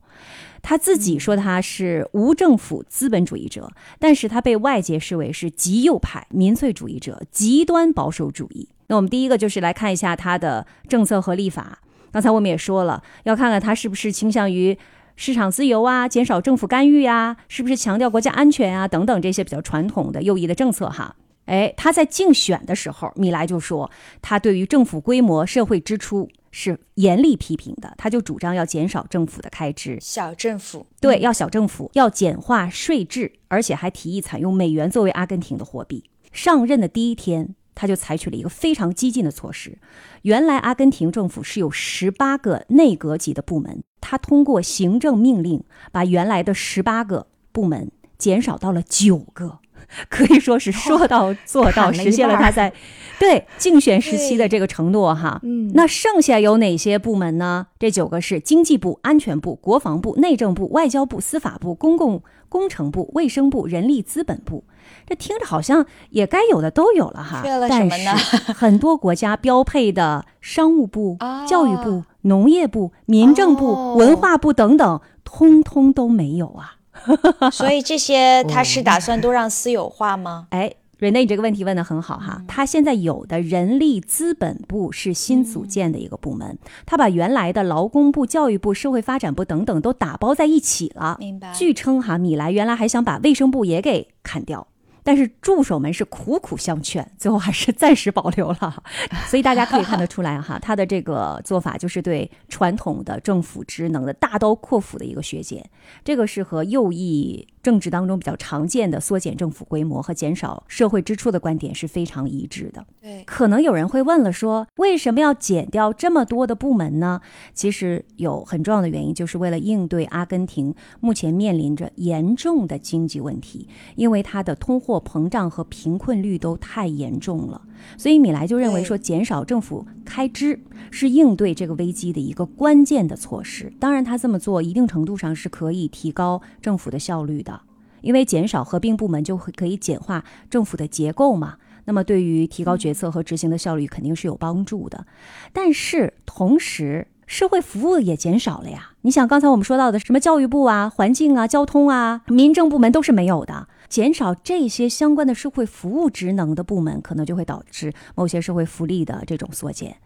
[0.63, 8.69] 他自己说他是无政府资本主义者，但是他被外界视为是极右派民粹主义者、极端保守主义。
[8.87, 11.81] 那我们第一个就是来看一下他的政策和立法。
[12.13, 14.79] 刚才我们也说了，要看看他是不是倾向于
[15.17, 21.17] 市场自由啊，减少政府干预啊，是不是强调国家安全啊等等这些比较传统的右翼的政策哈。
[21.47, 26.29] 哎，他在竞选的时候，米莱就说他对于政府规模、社会支出。
[26.55, 36.05] 是严厉批评的，他就主张要减少政府的开支，小政府对，要小政府，要简化税制，而且还提议采用美元作为阿根廷的货币。
[36.31, 39.79] 上任的第一天，他就采取了一个非常激进的措施。
[40.23, 49.59] 原来阿根廷政府是有十八个内阁级的部门，他通过行政命令把原来的十八个部门减少到了九个。
[50.09, 52.73] 可以说是说到做到， 实现了他在
[53.19, 55.41] 对竞选时期的这个承诺哈。
[55.43, 57.69] 嗯，那剩下有哪些部门呢？
[57.79, 64.65] 这九个是经济部、安全部、国防部、内政部、外交部、司法部、公共工程部、卫生部、人力资本部。
[65.07, 67.43] 这听着好像也该有的都有了哈。
[67.69, 71.17] 但是很多国家标配的商务部、
[71.47, 76.77] 教育部、农业部、民政部、文化部等等，通通都没有啊。
[77.53, 80.47] 所以这些他是打算都让私有化吗？
[80.51, 82.43] 哎，瑞内，你这个问题问的很好哈。
[82.47, 91.17] 他现在有的人力资本部是新组建的一个部门，他把原来的劳工部、教育部、社会发展部等等都打包在一起了。
[91.19, 91.53] 明白。
[91.53, 94.69] 据称哈，米莱原来还想把卫生部也给砍掉。
[95.05, 98.83] 但是助手们是苦苦相劝，最后还是暂时保留了。
[99.27, 105.69] 所以大家可以看得出来哈，他的这个做法就是对传统的政府职能的大刀阔斧的一个削减。
[106.05, 112.85] 这个是和右翼政治当中比较常见的缩减政府规模和减少社会支出的观点是非常一致的。
[113.01, 117.21] 对，可能有人会问了，说为什么要减掉这么多的部门呢？
[117.55, 124.92] 其实有很重要的原因，就是为了应对阿根廷目前面临着严重的经济问题，因为它的通货。
[125.01, 127.63] 膨胀和贫困率都太严重了，
[127.97, 130.59] 所以米莱就认为说，减少政府开支
[130.91, 133.73] 是应对这个危机的一个关键的措施。
[133.79, 137.61] 当然，他这么做一定程度上是可以提高政府的效率的，
[138.01, 141.55] 因为减少合并部门就会可以简化政府的结构嘛。
[141.85, 145.05] 那么，对于提高决策和执行的效率肯定是有帮助的。
[145.53, 148.93] 但是，同时社会服务也减少了呀。
[149.01, 153.67] 你想，刚才我们说到的什么教育部啊、环境啊、交通啊、民政部门都是没有的。
[153.93, 159.99] 减少这些相关的社会服务职能的部门，可能就会导致某些社会福利的这种缩减。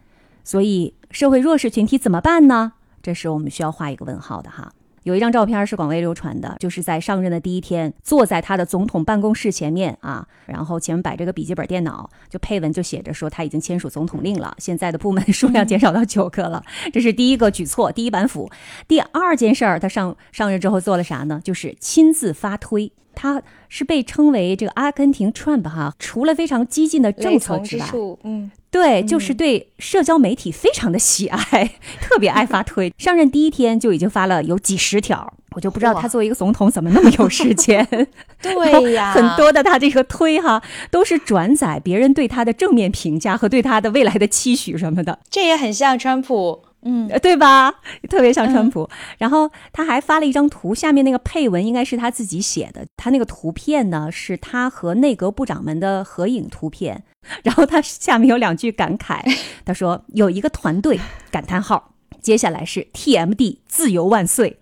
[0.43, 2.73] 所以社会弱势群体怎么办呢？
[3.01, 4.73] 这是我们需要画一个问号的哈。
[5.03, 18.51] 有一张照片是广为流传的，就是在上任的第一天，坐在他的总统办公室前面啊，然后前面摆着个笔记本电脑，就配文就写着说他已经签署总统令了，现在的部门数量减少到九个了，这是第一个举措，第一板斧。
[18.85, 21.39] 第二件事儿，他上上任之后做了啥呢？
[21.41, 27.85] 就是亲自发推，他是被称为这个阿根廷 Trump 哈，除了非常激进的政策之外，
[28.23, 28.51] 嗯。
[28.69, 32.93] 对，就是对社交媒体非常的喜爱，特别爱发推。
[32.97, 37.87] 上任第一天就已经发了有几十条，我就不知道他作为一个总统怎么那么有时间。
[38.43, 45.17] 对呀，很多的他这个推哈都是转载别人对他的正面评价和对他的未来的期许什么的。
[45.29, 47.69] 这也很像川普，嗯，对吧？
[48.09, 48.89] 特别像川普。
[49.17, 52.85] 然后他还发了一张图，下面那个配文应该是他自己写的。
[52.95, 57.03] 他那个图片呢，是他和内阁部长们的合影图片。
[57.43, 59.19] 然后他下面有两句感慨，
[59.65, 60.97] 他说有一个团队
[61.29, 64.59] 感叹号，接下来是 TMD 自由万岁。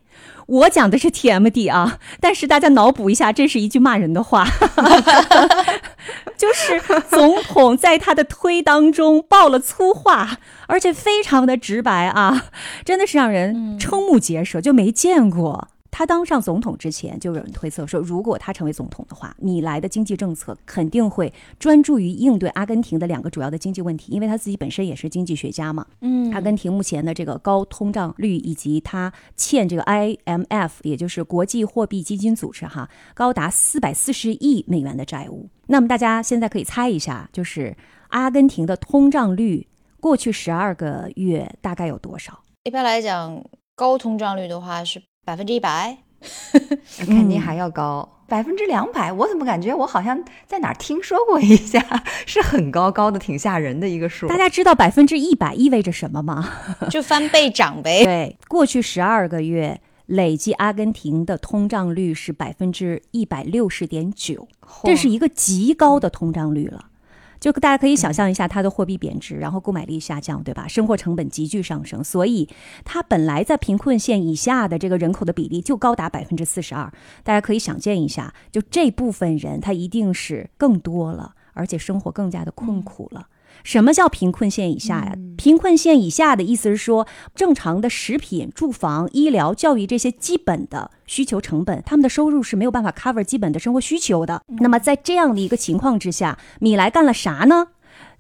[0.47, 4.47] 我讲的是 TMD 啊， 但是大家脑补一下，这是一句骂人的话，
[6.37, 6.79] 就是
[7.09, 12.45] 总统在他的推当中爆了粗话，而且非常的直白啊，
[12.85, 15.69] 真的是让人瞠目结舌，就没见过。
[15.97, 25.87] 他当上总统之前，就有人推测说，如果他成为总统的话，米莱的经济政策肯定会专注于应对阿根廷的两个主要的经济问题，因为他自己本身也是经济学家嘛。
[26.01, 35.49] 嗯，阿根廷目前的这个高通胀率，以及他欠这个 IMF，也就是国际货币基金组织哈，高达四百四十亿美元的债务。
[35.67, 37.73] 那么大家现在可以猜一下，就是
[38.09, 39.65] 阿根廷的通胀率
[40.01, 42.43] 过去十二个月大概有多少？
[42.65, 43.41] 一般来讲，
[43.77, 45.01] 高通胀率的话是。
[45.25, 45.97] 百分之一百，
[46.99, 48.07] 肯定还要高。
[48.27, 51.79] 百分之两百，我怎么感觉我好像在哪儿听说过一下，
[52.25, 54.27] 是很高高的，挺吓人的一个数。
[54.27, 56.47] 大家知道百分之一百意味着什么吗？
[56.89, 58.03] 就翻倍涨呗。
[58.03, 64.47] 对，过去十二个月累计阿根廷的通胀率是百分之一百六十点九，
[64.83, 66.85] 这是一个极高的通胀率了。
[67.39, 70.67] 就大家可以想象一下，它的货币贬值，然后购买力下降，对吧？
[70.67, 72.49] 生活成本急剧上升，所以
[72.83, 76.91] 它本来在贫困线以下的这个人口的比例就高达百分之四十二。
[77.23, 83.27] 大家可以想见一下，就这部分人，他一定是更多了，而且生活更加的困苦了。
[83.63, 85.13] 什么叫贫困线以下呀？
[85.37, 94.41] 贫困线以下的意思是说，正常的食品、住房、医疗、教育这些基本的需求成本，他们的收入是没有办法 cover 基本的生活需求的。
[94.59, 97.67] 那么在这样的一个情况之下，米莱干了啥呢？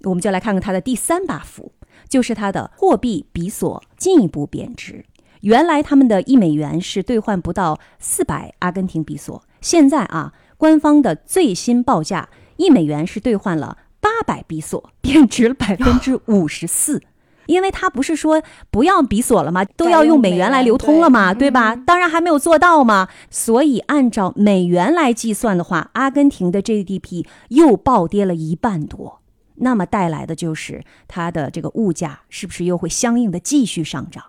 [0.03, 1.71] 我们就来看看他的第三把斧，
[2.09, 5.05] 就是他的货币比索进一步贬值。
[5.41, 13.77] 原来他们的一美元是兑换不到四百阿根廷比索，现在啊，官方的最新报价，一美元是兑换了。
[14.05, 17.01] 八百比索贬值了百分之五十四，
[17.47, 19.65] 因为他不是说不要比索了吗？
[19.65, 21.75] 都要用美元来流通了嘛，对吧？
[21.75, 23.09] 当然还没有做到嘛。
[23.31, 29.21] 所以按照美元来计算的话，阿根廷的 GDP 又暴跌了一半多，
[29.55, 34.23] 那么带来的就是它的这个物价是不是又会相应的继续上涨？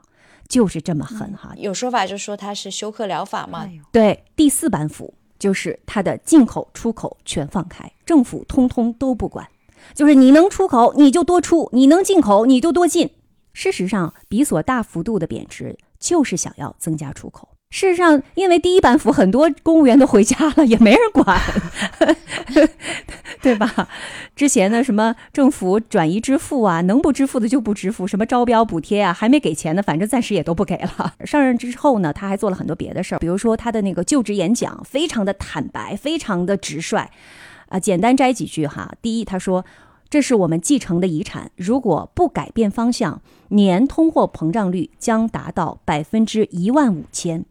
[0.49, 1.53] 就是这么狠哈。
[1.59, 3.69] 有说法就说它是休克疗法嘛。
[3.93, 9.47] 对，第四板斧就是它的进口出口全放开，政府通通都不管。
[9.95, 13.11] 就是你能出口，你就多出；你能进口，你就多进。
[13.53, 17.49] 事实上，比索大幅度的贬值，就是想要增加出口。
[17.71, 21.41] 事实上，因为第一板斧很多公务员都回家了，也没人管，
[23.43, 23.89] 对吧？
[24.37, 31.15] 之前的什么政府转移支付啊，能不支付的就不支付，什么招标补贴啊，还没给钱呢，反正暂时也都不给了。
[31.25, 37.09] 上任之后呢，他还做了很多别的事儿，比如说他的那个就职演讲，非常的坦白，非常的直率。
[37.69, 38.95] 啊，简单摘几句哈。
[39.01, 39.65] 第一，他说。
[40.09, 41.51] 这是我们继承的遗产。
[41.57, 47.45] 如果不改变方向，年通货膨胀率将达到百分之一万五千。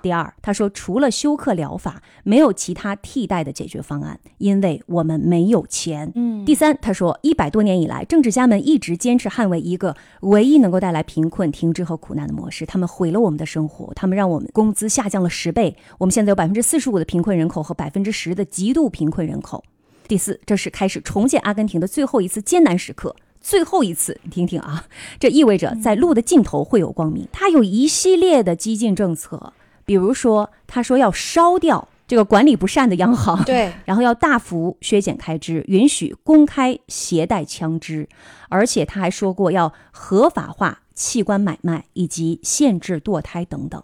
[0.00, 6.10] 第二，他说，除了休克疗法，没有其他替代的解决方案，因为我们没有钱。
[6.16, 6.44] 嗯。
[6.44, 12.66] 第三，他说，一百多年以来，政治家们一直坚持捍卫一个唯一能够带来贫困、停滞和苦难的模式。
[12.66, 15.76] 他们毁了我们的生活，他们让我们工资下降了十倍。
[15.98, 19.62] 我们现在有百分之四十五的贫困人口和百分之十的极度贫困人口。
[20.08, 24.86] 第四，这是开始重建阿根廷的最后一次艰难时刻，最后一次，你听听啊，
[25.18, 27.26] 这意味着在路的尽头会有光明。
[27.32, 29.52] 他有一系列的激进政策，
[29.84, 38.08] 比如说，他说要烧掉这个管理不善的央行，对， 然后要大幅削减开支，允许公开携带枪支，
[38.48, 43.82] 而且他还说过要合法化器官买卖以及限制堕胎等等。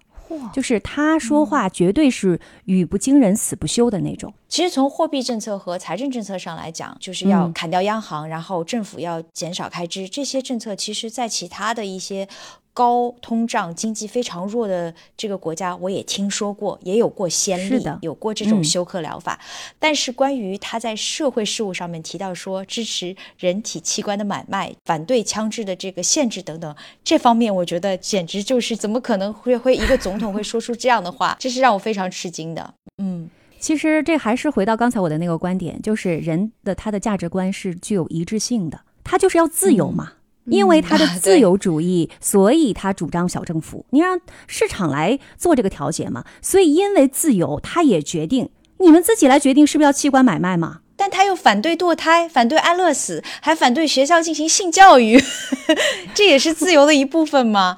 [0.53, 4.33] 就是他说话绝对是语不惊人死不休的那种。
[4.49, 7.53] 其实从货币政策和财政政策上来讲，就是要嗯。
[7.53, 12.29] 砍掉央行，然后政府要减少开支，这些政策其实在其他的一些
[12.79, 19.37] 高通胀、经济非常弱的这个国家，我也听说过，也有过先例的，有过这种嗯休克疗法。
[19.81, 32.75] 但是关于他在社会事务上面提到说支持人体器官的买卖、反对枪支的这个限制等等，这方面我觉得简直就是怎么可能会会一个总统会说出这样的话， 这是让我非常吃惊的。
[32.99, 33.29] 嗯。
[33.59, 40.13] 其实这还是回到刚才我的那个观点，就是人的他的价值观是具有一致性的，他就是要自由嘛。
[40.51, 46.25] 因为他的啊自由主义，所以他主张小政府，你让市场来做这个调节嘛。
[46.43, 50.81] 所以因为自由，他也决定你们自己来决定是不是要器官买卖嘛。
[50.97, 55.23] 但他又反对堕胎，反对安乐死，还反对学校进行性教育，
[56.13, 57.77] 这也是自由的一部分吗？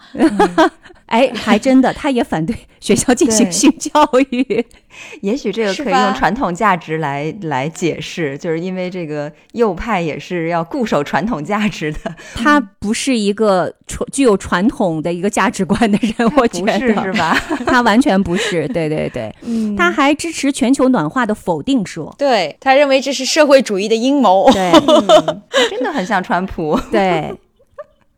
[1.10, 3.90] 哎，还真的， 他也反对学校进行性教
[4.30, 4.64] 育。
[5.22, 17.36] 也许这个可以用传统价值来来解释，就是因为这个右派也是要固守传统价值的，他不是一个传具有传统的一个价值观的人，我觉不得是是吧？
[17.66, 18.66] 他完全不是。
[18.68, 22.12] 对对对，嗯他还支持全球暖化的否定说。
[22.18, 24.50] 对他认为这是社会主义的阴谋。
[24.52, 26.78] 对嗯真的很像川普。
[26.90, 27.32] 对。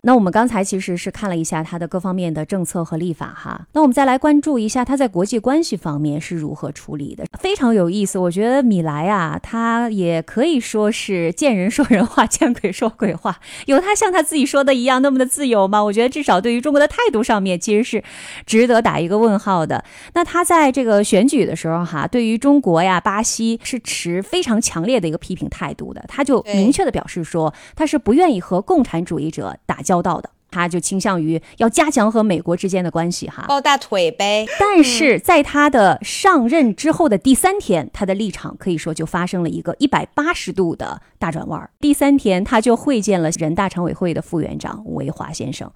[0.05, 8.19] 那我们刚才其实是看了一下他的各方面的政策和立法哈，那我们再来关注一下他在国际关系方面是如何处理的，非常有意思。
[8.19, 13.39] 我觉得米莱啊，他也可以说是见人说人话，见鬼说鬼话。
[13.67, 15.81] 有他像他自己说的一样那么的自由吗？
[15.85, 18.03] 我觉得至少对于中国的态度上面，其实是
[18.45, 19.85] 值得打一个问号的。
[20.15, 30.31] 那他在这个选举的时候哈，对于中国呀、巴西是持非常强烈的一个批评态度的，他就明确的表示说，他是不愿意和共产主义者打交道的。
[30.55, 41.71] 他就倾向于要加强和美国之间的关系哈，抱大腿呗，但是在他的上任之后的第三天，他的立场可以说就发生了一个一百八十度的大转弯。
[41.81, 45.73] 第三天，他就会见了人大常委会的副院长吴维华先生，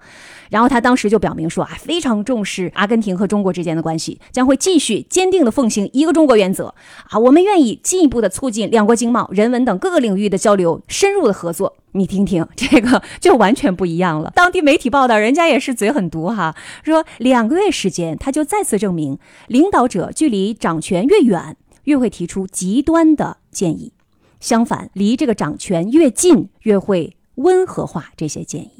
[0.51, 6.75] 然后他当时就表明说啊，非常重视阿根廷和中国之间的关系，将会继续坚定的奉行一个中国原则
[7.09, 11.77] 啊，我们愿意进一步的促进两国经贸、人文等各个领域的交流，深入的合作。
[11.97, 14.31] 你听听， 这个就完全不一样了。
[14.35, 19.17] 当地媒体报道，人家也是嘴很毒哈，说两个月时间，他就再次证明，
[19.47, 23.91] 领导者距离掌权越远，越会提出极端的建议；
[24.39, 28.71] 相反，离这个掌权越近，越会温和化这些建议。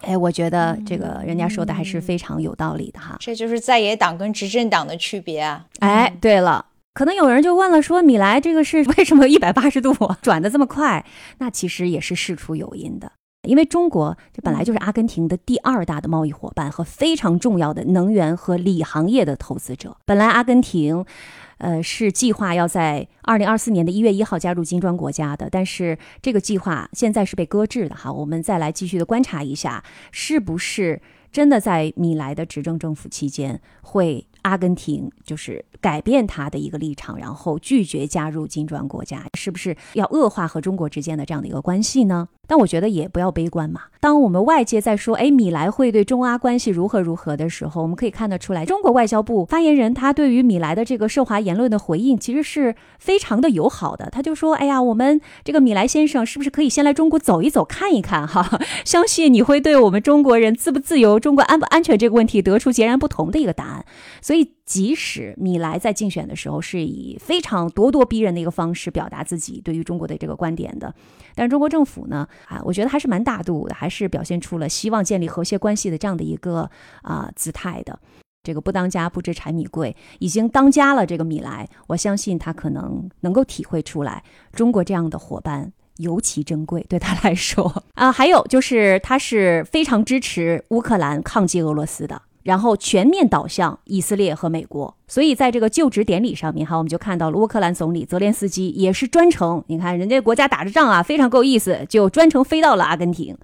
[0.00, 3.16] 哎，我觉得这个人家说的还是非常有道理的哈。
[3.20, 5.66] 这就是在野党跟执政党的区别啊。
[5.78, 6.66] 哎，对了。
[6.94, 11.04] 可能有人就问了，说米莱这个是为什么一百八十度 转的这么快？
[11.38, 13.12] 那其实也是事出有因的，
[13.48, 19.96] 因为中国这本来就是阿根廷的第二大的贸易伙伴和非常重要的能源和锂行业的投资者。
[20.04, 21.02] 本来阿根廷，
[21.56, 28.12] 呃，是计划要在二零二四年的一月一号加入金砖国家的，但是这个计划现在是被搁置的哈。
[28.12, 31.00] 我们再来继续的观察一下，是不是
[31.32, 34.26] 真的在米莱的执政政府期间会。
[34.42, 42.28] 阿根廷就是改变他的一个立场，然后拒绝加入金砖国家，是不是要恶化和中国之间的这样的一个关系呢？
[42.46, 43.82] 但我觉得也不要悲观嘛。
[44.00, 54.10] 当我们外界在说，哎，米莱会对中阿关系如何如何的时候，我们可以看得出来，中国外交部发言人他对于米莱的这个涉华言论的回应，其实是非常的友好的。
[54.10, 58.60] 他就说，哎呀，我们这个米莱先生是不是可以先来中国走一走，看一看哈？
[58.84, 63.84] 相信你会对我们中国人自不自由、中国安不安全这个问题得出截然不同的一个答案。
[64.20, 70.94] 所，所以即使米莱在竞选的时候是以非常咄咄逼人的一个方式表达自己对于中国的这个观点的，
[71.34, 76.70] 但是中国政府呢，啊，我觉得还是蛮大度的，还是表现出了希望建立和谐关系的这样的一个
[77.02, 78.00] 啊、姿态的。
[78.42, 81.04] 这个不当家不知柴米贵，已经当家了。
[81.04, 84.24] 这个米莱，我相信他可能能够体会出来，
[84.54, 88.10] 中国这样的伙伴尤其珍贵，对他来说 啊。
[88.10, 92.22] 还有就是，他是非常支持乌克兰抗击俄罗斯的。
[92.42, 103.36] 然后全面倒向以色列和美国，所以在这个就职典礼上面哈，我们就看到了乌克兰总理泽连斯基也是专程，你看人家国家打着仗啊，非常够意思，就专程飞到了阿根廷。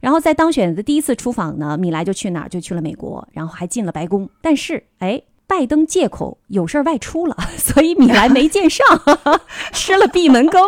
[0.00, 2.48] 然后在当选的第一次出访呢，米莱就去哪儿？
[2.48, 4.28] 就去了美国，然后还进了白宫。
[4.42, 8.84] 但是哎，拜登借口有事儿外出了，所以米莱没见上，
[9.72, 10.60] 吃了闭门羹。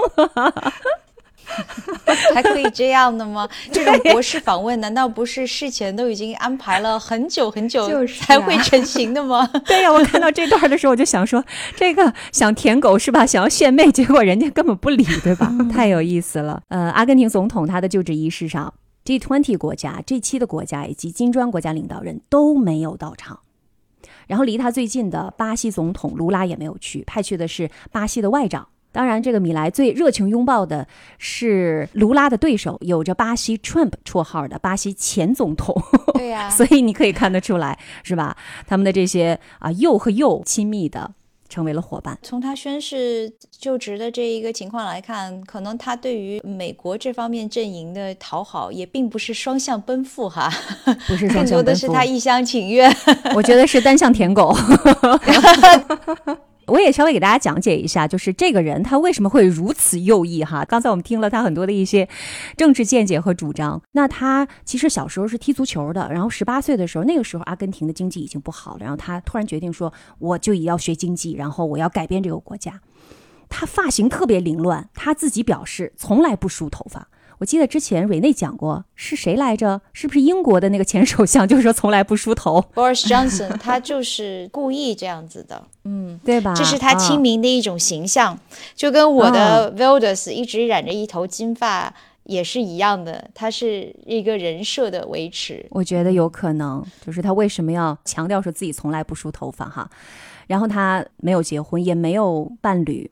[2.34, 3.48] 还可以这样的吗？
[3.72, 9.46] 这种国事访问难道不是事前都已经安排了很久很久才会成型的吗？
[9.66, 11.44] 对呀、我看到这段的时候，我就想说，
[11.76, 13.24] 这个想舔狗是吧？
[13.26, 15.52] 想要献媚，结果人家根本不理，对吧？
[15.72, 16.62] 太有意思了。
[16.68, 18.72] 呃，阿根廷总统他的就职仪式上
[19.04, 23.40] ，G20 国家、G7 的国家以及金砖国家领导人都没有到场。
[24.26, 28.68] 然后离他最近的巴西总统卢拉也没有去，派去的是巴西的外长。
[28.96, 30.88] 当然，这个米莱最热情拥抱的
[31.18, 35.76] 是卢拉的对手，有着巴西 Trump 绰号的巴西前总统。
[36.14, 38.34] 对呀、 所以你可以看得出来，是吧？
[38.66, 41.12] 他们的这些啊右和右亲密的
[41.46, 42.18] 成为了伙伴。
[42.22, 50.50] 从他宣誓就职的这一个情况来看，可能他对于美国这方面阵营的讨好也并不是双向奔赴哈，
[51.06, 52.90] 不是双更多的是他一厢情愿。
[53.34, 54.56] 我觉得是单向舔狗。
[56.66, 60.64] 我也稍微给大家讲解一下，就是这个人他为什么会如此右翼哈？
[60.64, 62.08] 刚才我们听了他很多的一些
[62.56, 63.80] 政治见解和主张。
[63.92, 72.80] 那他其实小时候是踢足球的，然后十八岁的时候，那个时候阿根廷的经济已经不好了，然后他突然决定说，我就也要学经济，然后我要改变这个国家。
[73.48, 77.08] 他发型特别凌乱，他自己表示从来不梳头发。
[77.38, 79.80] 我记得之前瑞内讲过，是谁来着？
[79.92, 81.46] 是不是英国的那个前首相？
[81.48, 86.54] 就是说从来不梳头，Boris Johnson 他就是故意这样子的， 嗯，对吧？
[86.54, 88.38] 这是他亲啊民的一种形象，
[88.74, 91.92] 就跟我的 Vildus 一直染着一头金发
[92.24, 95.64] 也是一样的，他是一个人设的维持。
[95.70, 99.88] 我觉得有可能，就是他为什么要强调说自己从来不梳头发哈？
[100.46, 103.10] 然后他没有结婚，也没有伴侣，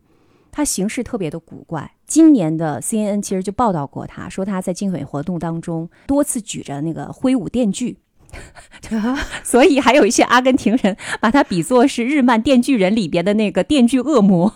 [0.54, 1.90] 他行事特别的古怪。
[2.06, 7.98] 今年的 CNN 其实就报道过他，说他在竞选活动当中多次举着那个挥舞电锯。
[9.42, 14.54] 所以还有一些阿根廷人把他比作是日漫《电锯人》里边的那个电锯恶魔。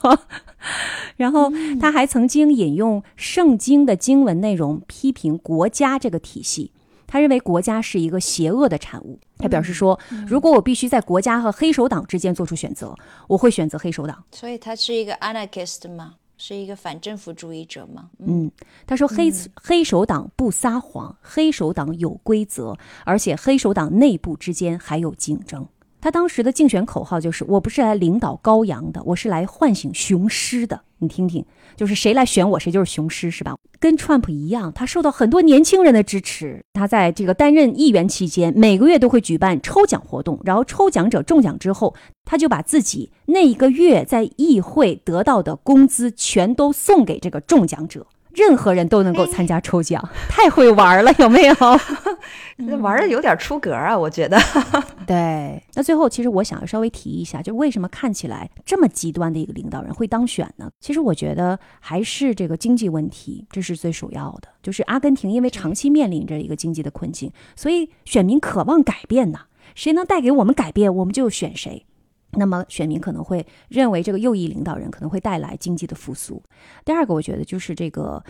[1.16, 6.72] 然后他还曾经引用圣经的经文内容批评国家这个体系，
[7.08, 9.18] 他认为国家是一个邪恶的产物。
[9.38, 12.94] 他表示说，如果我必须在国家和黑手党之间做出选择，
[13.26, 14.22] 我会选择黑手党。
[14.30, 18.10] 所以他是一个 anarchist 吗，是一个反政府主义者吗。
[18.18, 18.50] 嗯，
[18.86, 25.66] 他说黑、黑手党不撒谎，黑手党有规则，而且黑手党内部之间还有竞争。
[26.00, 31.44] 他当时的竞选口号就是：“我不是来领导羔羊的，我是来唤醒雄狮的。”你听听，
[31.76, 33.56] 就是谁来选我，谁就是雄狮，是吧？
[33.78, 36.60] 跟 Trump 一样，他受到很多年轻人的支持。
[36.72, 41.94] 他在这个担任议员期间，每个月都会举办抽奖活动，然后抽奖者中奖之后，
[42.24, 48.06] 他就把自己那一个月在议会得到的工资全都送给这个中奖者。
[48.38, 51.54] 任何人都能够参加抽奖， 太会玩了，有没有？
[52.58, 54.38] 这玩的有点出格啊，我觉得。
[55.06, 60.70] 对，那最后其实我想要稍微提一下，就为什么看起来这么极端的一个领导人会当选呢？
[60.80, 64.48] 其实我觉得还是这个经济问题，这是最首要的。
[64.62, 69.40] 就是阿根廷因为长期面临着一个经济的困境，所以选民渴望改变呐。
[69.74, 71.86] 谁能带给我们改变，我们就选谁。
[72.32, 76.42] 那么选民可能会认为这个右翼领导人可能会带来经济的复苏。
[76.84, 78.22] 第二个，我觉得就是这个，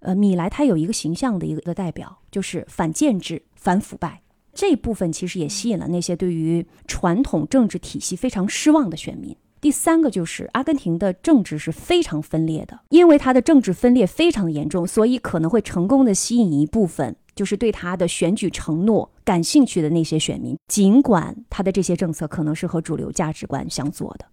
[0.00, 4.22] 呃，米莱他有一个形象的一个代表，就是反建制、反腐败。
[4.52, 9.36] 这部分其实也吸引了那些对于传统政治体系非常失望的选民。
[9.60, 24.24] 第三个就是阿根廷的政治是非常分裂的，因为它的政治分裂非常的严重，所以可能会成功的吸引一部分就是对他的选举承诺感兴趣的那些选民，尽管他的这些政策可能是和主流价值观相左的。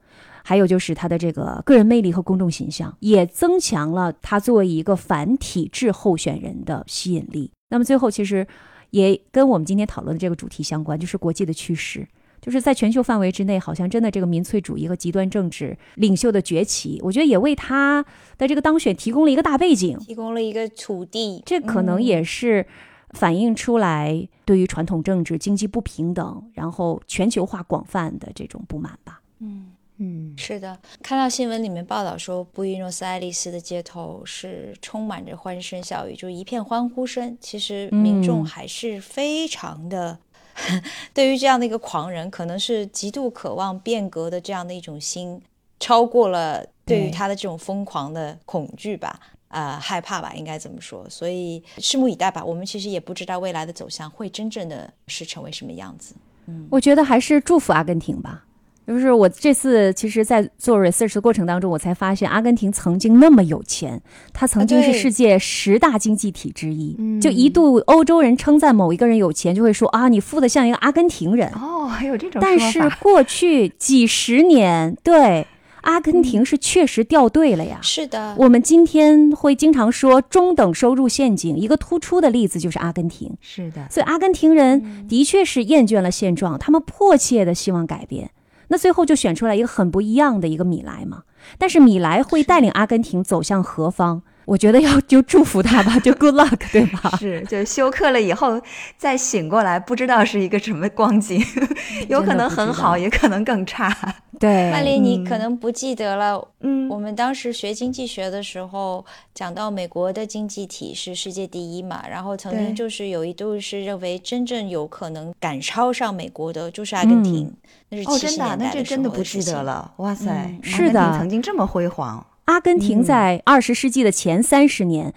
[0.45, 7.51] 还有就是他的这个个人魅力和公众形象，也增强了他作为一个反体制候选人的吸引力。
[7.69, 8.45] 那么最后，其实
[8.91, 12.07] 也跟我们今天讨论的这个主题相关，就是国际的趋势。
[12.41, 18.05] 就是在全球范围之内，好像真的这个民粹主义和极端政治领袖的崛起，我觉得也为他
[18.37, 19.97] 的这个当选提供了一个大背景。
[19.99, 22.67] 提供了一个土地，这可能也是
[23.13, 29.21] 反映出来对于传统政治、经济不平等，然后全球化广泛的这种不满吧。
[29.39, 29.71] 嗯。
[29.97, 37.37] 嗯，是的，看到新闻里面报道说，布宜诺斯艾利斯的街头是充满着欢声笑语，就一片欢呼声。
[37.39, 40.17] 其实民众嗯还是非常的，
[41.13, 45.39] 对于这样的一个狂人，可能是极度渴望变革的这样的一种心，
[45.79, 49.19] 超过了对于他的这种疯狂的恐惧吧。
[49.53, 51.05] 呃，害怕吧，应该怎么说。
[51.09, 52.43] 所以拭目以待吧。
[52.43, 56.15] 我们其实也不知道未来的走向会真正的是成为什么样子。
[56.47, 58.43] 嗯我觉得还是祝福阿根廷吧。
[58.85, 64.01] 就是我这次其实，在做 research 的过程当中，我才发现阿根廷曾经那么有钱，
[64.33, 66.93] 它曾经是世界十大经济体之一。
[66.99, 71.49] 嗯就一度欧洲人称赞某一个人有钱，就会说啊，你富的像一个阿根廷人。
[71.53, 72.89] 哦，还有这种但是。
[72.99, 75.47] 过去几十年，对
[75.83, 77.79] 阿根廷是确实掉队了呀。
[77.81, 83.37] 是的，我们今天会经常说中等收入陷阱，一个突出的例子就是阿根廷。
[83.39, 88.31] 是的，所以阿根廷人的确是厌倦了现状，他们迫切的希望改变。
[88.69, 91.23] 那最后就选出来一个很不一样的一个米莱嘛。
[91.57, 94.23] 但是米莱会带领阿根廷走向何方？
[94.45, 97.09] 我觉得要就祝福他吧， 就 good luck，对吧？
[97.17, 98.61] 是，就休克了以后
[98.97, 101.43] 再醒过来，不知道是一个什么光景，
[102.09, 103.95] 有可能很好，也可能更差。
[104.39, 106.45] 对，曼丽，你可能不记得了。
[106.59, 117.53] 嗯，我们当时学经济学的时候，讲到美国的经济体是世界第一嘛，然后曾经就是有一度是认为真正有可能赶超上美国的，就是阿根廷，
[117.87, 119.93] 那是七十年代的那这真的不记得了。
[119.97, 122.25] 哇塞，是的，曾经这么辉煌。
[122.45, 125.13] 阿根廷在二十世纪的前三十年，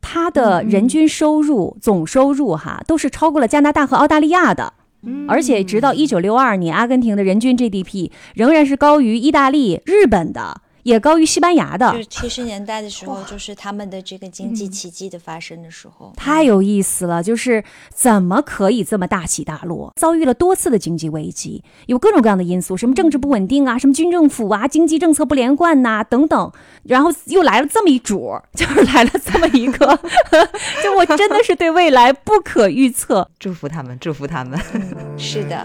[0.00, 4.74] 它的人均收入总收入哈都是超过了加拿大和澳大利亚的。
[5.28, 10.62] 而且直到一九六二年，阿根廷的人均 GDP 仍然是高于意大利、日本的。
[10.86, 11.90] 也高于西班牙的。
[11.90, 17.20] 就是七十年代的时候，就是他们的这个经济奇迹的发生的时候，太有意思了。
[17.20, 19.92] 就是怎么可以这么大起大落？
[19.96, 26.52] 遭遇了多次的经济危机，有各种各样的因素，什么政治不稳定啊，什么军政府啊，经济政策不连贯呐，等等。
[26.84, 29.98] 然后又来了这么一主， 就是来了这么一个，
[30.84, 33.28] 就我真的是对未来不可预测。
[33.40, 34.56] 祝福他们，祝福他们。
[35.18, 35.56] 是的。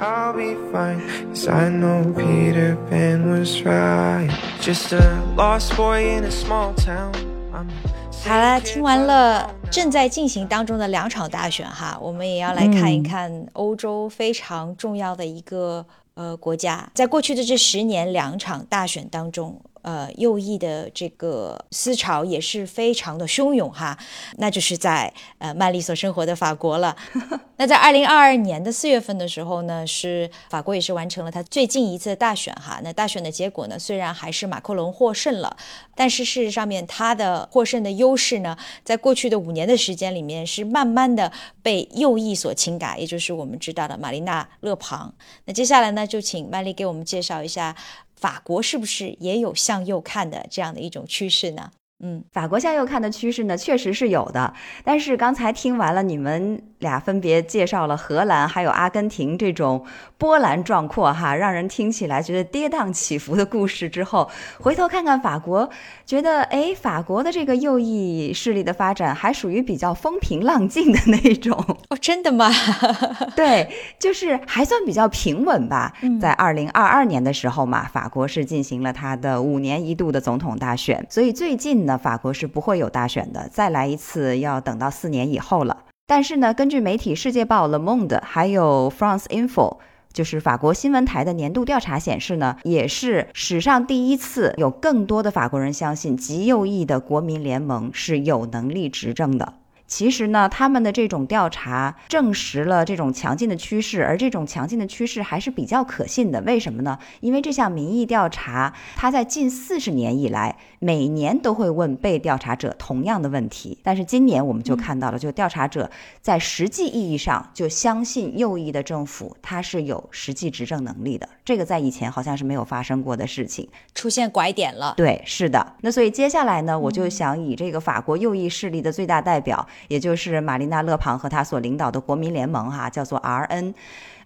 [8.24, 19.60] 好了，听完了正在进行当中的两场大选哈，我们也要来看一看欧洲非常重要的一个呃国家，在过去的这十年两场大选当中。
[19.82, 23.98] 呃，右翼的这个思潮也是非常的汹涌哈，
[24.38, 26.96] 那就是在呃曼丽所生活的法国了。
[27.58, 32.80] 那在二零二二年的四月份的时候呢，是法国也是完成了它最近一次的大选哈。
[32.84, 35.56] 那大选的结果呢，虽然还是马克龙获胜了，
[35.96, 45.14] 但是事实上面他的获胜的优势呢，在过去的五年的时间里面是慢慢的被右翼所侵改，也就是我们知道的玛丽娜勒庞。
[45.46, 47.76] 那接下来呢，就请曼丽给我们介绍一下。
[48.22, 51.70] 法国是不是也有向右看的这样的一种趋势呢？
[52.02, 54.54] 嗯，法国向右看的趋势呢，确实是有的。
[54.86, 56.71] 但是刚才听完了你们。
[56.82, 59.84] 俩分别介绍了荷兰还有阿根廷这种
[60.18, 64.30] 波澜壮阔哈，让人听起来觉得跌宕起伏的故事之后，
[64.60, 65.70] 回头看看法国，
[66.06, 71.56] 觉得哎，法国的这个右翼势力的发展还属于比较风平浪静的那种
[71.90, 72.52] 哦，真的吗？
[73.36, 75.94] 对，就是还算比较平稳吧。
[76.20, 85.78] 在二零二二年的时候嘛，法国是进行了它的五年一度的总统大选，所以最近呢，法国是不会有大选的，再来一次要等到四年以后了。
[86.08, 89.78] 但是呢，根据媒体《世界报》Le Monde 还有 France Info，
[90.12, 99.54] 就是法国新闻台的年度调查显示呢，也是史上第一次有更多的法国人相信极右翼的国民联盟是有能力执政的。
[99.92, 106.40] 其实呢，他们的这种调查证实了这种强劲的趋势，而这种强劲的趋势还是比较可信的。
[106.44, 106.98] 为什么呢？
[107.20, 113.78] 因为这项民意调查，它在近四十年以来，每年都会问被调查者同样的问题。
[113.84, 121.28] 但是今年我们就看到了，就调查者在实际意义上就相信右翼的政府它是有实际执政能力的。
[121.44, 124.94] 这个在以前好像是没有发生过的事情，出现拐点了。
[124.96, 125.74] 对，是的。
[125.82, 129.68] 那所以接下来呢，我就想以这个法国右翼势力的最大代表。
[129.88, 133.74] 也就是玛丽娜·勒庞和他所领导的国民联盟，哈，叫做 RN，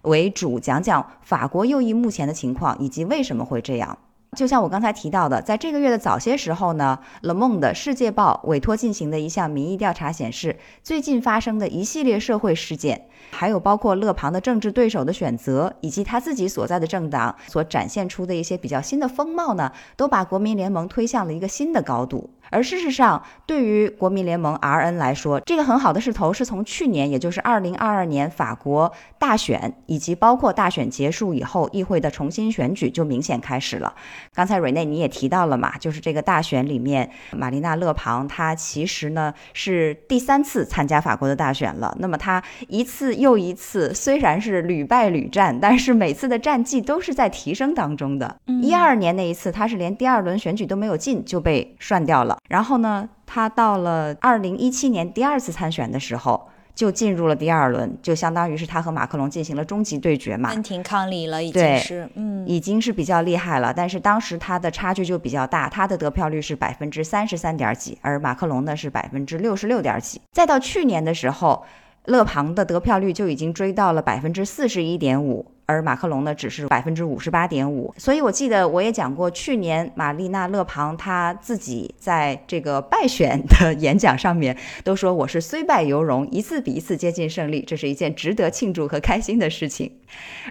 [0.02, 3.98] 为主讲讲法国右翼目前的情况以及为什么会这样。
[4.36, 22.28] 就像我刚才提到的，在这个月的早些时候呢，《Le Monde》世界报委托进行的一项民意调查显示，最近发生的一系列社会事件，还有包括勒庞的政治对手的选择，以及他自己所在的政党所展现出的一些比较新的风貌呢，都把国民联盟推向了一个新的高度。
[22.50, 33.94] 而事实上，对于国民联盟 RN 来说，这个很好的势头是从去年，也就是二零二二年法国大选，以及包括大选结束以后议会的重新选举就明显开始了。
[34.34, 41.96] 刚才瑞内你也提到了嘛，就是这个大选里面，玛丽娜勒庞她其实呢是第三次参加法国的大选了。
[41.98, 48.36] 那么她一次又一次，虽然是屡败屡战，但是每次的战绩都是在提升当中的。
[48.62, 52.35] 一二年那一次，她是连第二轮选举都没有进就被涮掉了。
[52.48, 60.50] 然后呢，他到了二零一七年第二次参选的时候，就进入了第二轮，就相当于是他和马克龙进行了终极对决嘛。
[60.50, 63.72] 分庭抗礼了，已经是，嗯，已经是比较厉害了。
[63.74, 70.20] 但是当时他的差距就比较大，他的得票率是百分之三十三点几，而马克龙呢是百分之六十六点几。
[70.32, 71.64] 再到去年的时候，
[72.04, 75.52] 勒庞的得票率就已经追到了百分之四十一点五。
[75.66, 77.92] 而马克龙呢只是百分之五十八点五。
[77.98, 89.90] 所以我记得我也讲过，去年玛丽娜勒庞她自己在这个败选的 演讲上面都说我是虽败犹荣，一次比一次接近胜利，这是一件值得庆祝和开心的事情。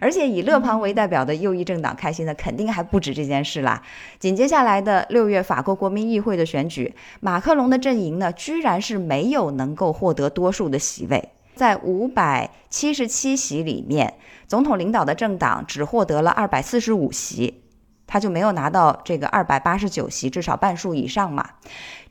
[0.01, 3.81] 而且以勒庞为代表的右翼政党开心的肯定还不止这件事啦。
[4.19, 11.29] 紧接下来的六月法国国民议会的选举，马克龙的阵营呢居然是没有能够获得多数的席位。
[11.55, 14.15] 在五百七十七席里面，
[14.47, 17.63] 总统领导的政党只获得了二百四十五席，
[18.05, 21.51] 他就没有拿到这个二百八十九席，至少半数以上嘛。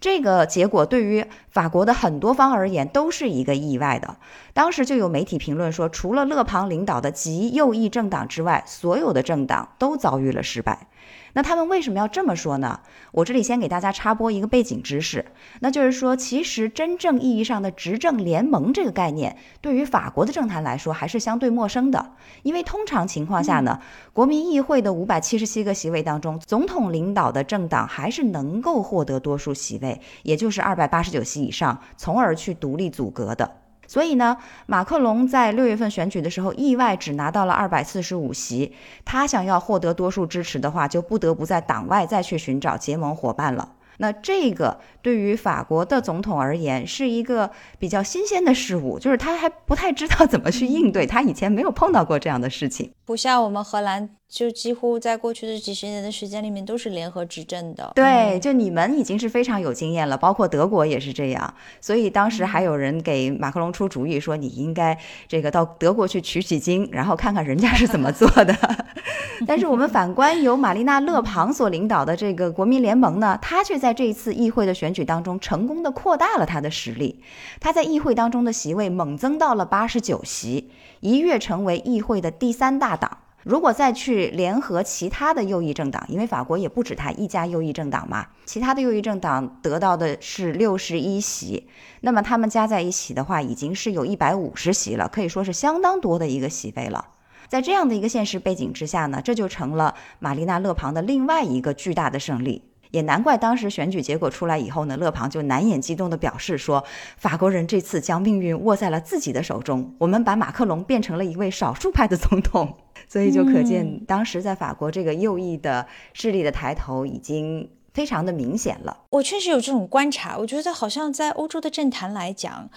[0.01, 4.17] 这个结果对于法国的很多方而言都是一个意外的。
[4.53, 10.89] 当时就有媒体评论说，除了勒庞领导的极右翼政党之外，所有的政党都遭遇了失败。
[11.35, 12.81] 那他们为什么要这么说呢？
[13.13, 15.25] 我这里先给大家插播一个背景知识，
[15.61, 22.13] 那就是说，其实真正意义上的执政联盟这个概念，对于法国的政坛来说还是相对陌生的。
[22.43, 23.81] 因为通常情况下呢，
[24.13, 33.64] 国民议会的五百七十七个席位当中，总统领导的政党还是能够获得多数席位，也就是二百八十九席以上，从而去独立组阁的。
[33.87, 38.75] 所以呢，马克龙在六月份选举的时候，意外只拿到了二百四十五席。
[39.05, 43.75] 他想要获得多数支持的话，就不得不在党外再去寻找结盟伙伴了。
[43.99, 54.11] 那这个对于法国的总统而言，是一个比较新鲜的事物，就是他还不太知道怎么去应对，他以前没有碰到过这样的事情，不像我们荷兰。
[54.29, 57.93] 就几乎在过去的几十年的时间里面都是联合执政的。
[57.95, 61.55] 对，就你们已经是非常有经验了，包括德国也是这样。
[61.81, 64.99] 所以当时还有人给马克龙出主意，说你应该
[65.29, 68.57] 这个到德国去取取经，然后看看人家是怎么做的。
[69.47, 77.21] 但是我们反观由玛丽娜勒庞所领导的这个国民联盟呢，他却在这一次议会的选举当中成功的扩大了他的实力。
[77.61, 80.71] 他在议会当中的席位猛增到了八十九席，
[81.01, 83.19] 一跃成为议会的第三大党。
[83.45, 91.69] 如果再去联合其他的右翼政党，因为法国也不止他一家右翼政党嘛，其他的右翼政党得到的是六十一席，
[92.01, 97.07] 那么他们加在一起的话，已经是有一百五十席了，可以说是相当多的一个席位了。
[97.47, 102.63] 在这样的一个现实背景之下呢，这就成了玛丽娜勒庞的另外一个巨大的胜利。
[102.95, 106.85] 也难怪当时选举结果出来以后呢，勒庞就难掩激动地表示说
[107.19, 112.79] ：“法国人这次将命运握在了自己的手中，我们把马克龙变成了一位少数派的总统。
[113.11, 118.97] ”所以就可见，当时在法国这个右翼的势力的抬头已经非常的明显了。
[119.11, 122.71] 我确实有这种观察，我觉得好像在欧洲的政坛来讲。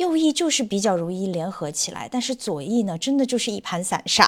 [0.00, 4.26] 右翼就是比较容易联合起来，但是左翼呢，真的就是一盘散沙，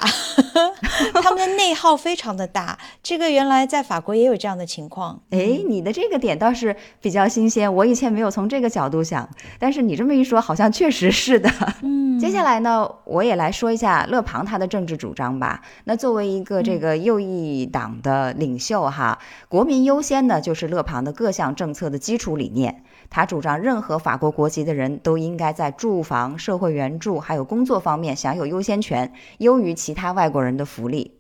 [1.22, 2.78] 他们的内耗非常的大。
[3.02, 5.18] 这个原来在法国也有这样的情况。
[5.30, 9.26] 哎，你的这个点倒是比较新鲜，我以前没有从这个角度想，
[9.58, 11.50] 但是你这么一说，好像确实是的。
[11.80, 15.62] 嗯，接下来呢，我也来说一下勒庞他的政治主张吧。
[15.84, 19.18] 那作为一个这个右翼党的领袖哈，
[19.48, 22.84] 国民优先呢，就是勒庞的各项政策的基础理念。
[23.08, 31.12] 他主张任何法国国籍的人都应该在在住房、社会援助还有工作方面享有优先权，优于其他外国人的福利。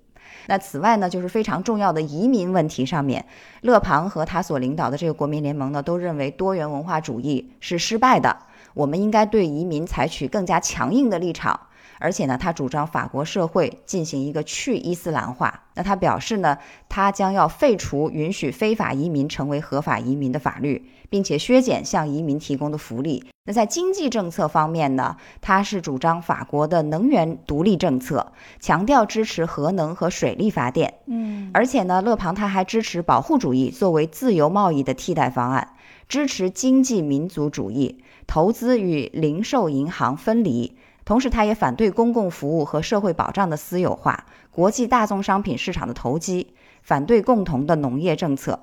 [0.48, 3.24] 那此外呢，就是非常重要的移民问题上面，
[3.60, 8.36] 勒庞和他所领导的这个国民联盟呢，都认为多元文化主义是失败的，
[8.74, 11.68] 我们应该对移民采取更加强硬的立场。
[12.00, 15.62] 而且呢，他主张法国社会进行一个去伊斯兰化。
[15.76, 23.22] 那他表示呢，他将要废除允许非法移民成为合法移民的法律，并且削减向移民提供的福利。
[23.44, 30.94] 那在经济政策方面呢，他是主张法国的能源独立政策，强调支持核能和水力发电。
[31.06, 35.74] 嗯，而且呢，勒庞他还支持保护主义作为自由贸易的替代方案，
[36.08, 40.74] 支持经济民族主义，投资与零售银行分离。
[41.04, 48.60] 同时，他也反对公共服务和社会保障的私有化、国际大宗商品市场的投机，反对共同的农业政策。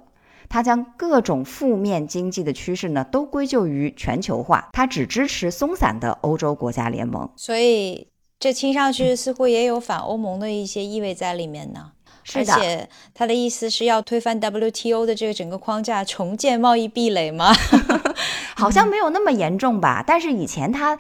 [0.50, 4.70] 他将各种负面经济的趋势呢，都归咎于全球化。
[4.74, 7.30] 他只支持松散的欧洲国家联盟。
[7.36, 8.08] 所以，
[8.40, 11.92] 这听上去似乎也有反欧盟的一些意味在里面呢。
[12.24, 12.54] 是的。
[12.54, 17.54] 而且，他的意思是要推翻 WTO 的这个整个框架，重建贸易壁垒吗？
[18.58, 20.04] 好像没有那么严重吧。
[20.06, 20.98] 但是以前他。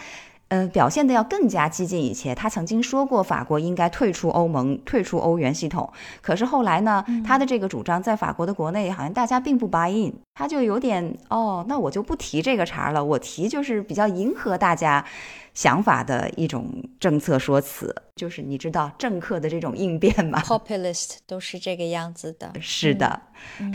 [0.49, 2.33] 嗯，表现的要更加激进一些。
[2.33, 5.87] 他曾经说过，法国应该退出欧盟，退出欧元系统。
[6.21, 13.05] 可是后来呢，他的这个主张在法国的国内好像大家并不 buy in，他就有点哦，那我就不提这个茬了。
[13.05, 15.05] 我提就是比较迎合大家
[15.53, 16.65] 想法的一种
[16.99, 22.51] 政策说辞，就是你知道政客的这种应变嘛？Populist 都是这个样子的。
[22.59, 23.21] 是的。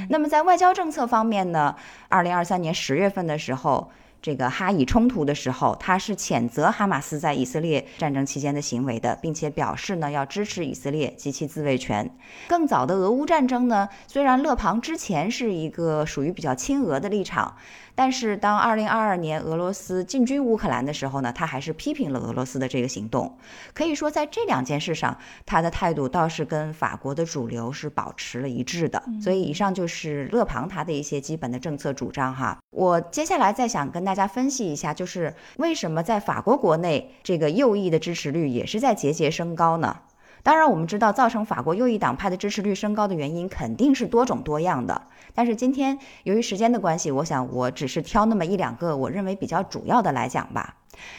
[0.08, 1.76] 那么在外交政策方面呢，
[2.08, 3.92] 二零二三年十月份的时候。
[4.24, 12.10] 这个哈以冲突的时候，他是谴责哈马斯在以色列战争期间的行为的，并且表示呢要支持以色列及其自卫权。
[12.48, 17.54] 更早的俄乌战争呢，虽然勒庞之前是一个属于比较亲俄的立场。
[17.94, 23.38] 但是，当二零二二年俄罗斯进军乌克兰的时候呢，他还是批评了俄罗斯的这个行动。
[23.72, 25.16] 可以说，在这两件事上，
[25.46, 29.02] 他的态度倒是跟法国的主流是保持了一致的。
[29.22, 32.58] 所以，以上就是勒庞他的一些基本的政策主张哈。
[32.70, 39.96] 我接下来再想跟大家分析一下，就是为什么在法国国内这个右翼的支持率也是在节节升高呢？
[40.44, 45.00] 当然，我们知道造成法国右翼党派的支持率升高的原因肯定是多种多样的。
[45.34, 50.74] 但是今天由于时间的关系，我想我只是挑那么一两个我认为比较主要的来讲吧。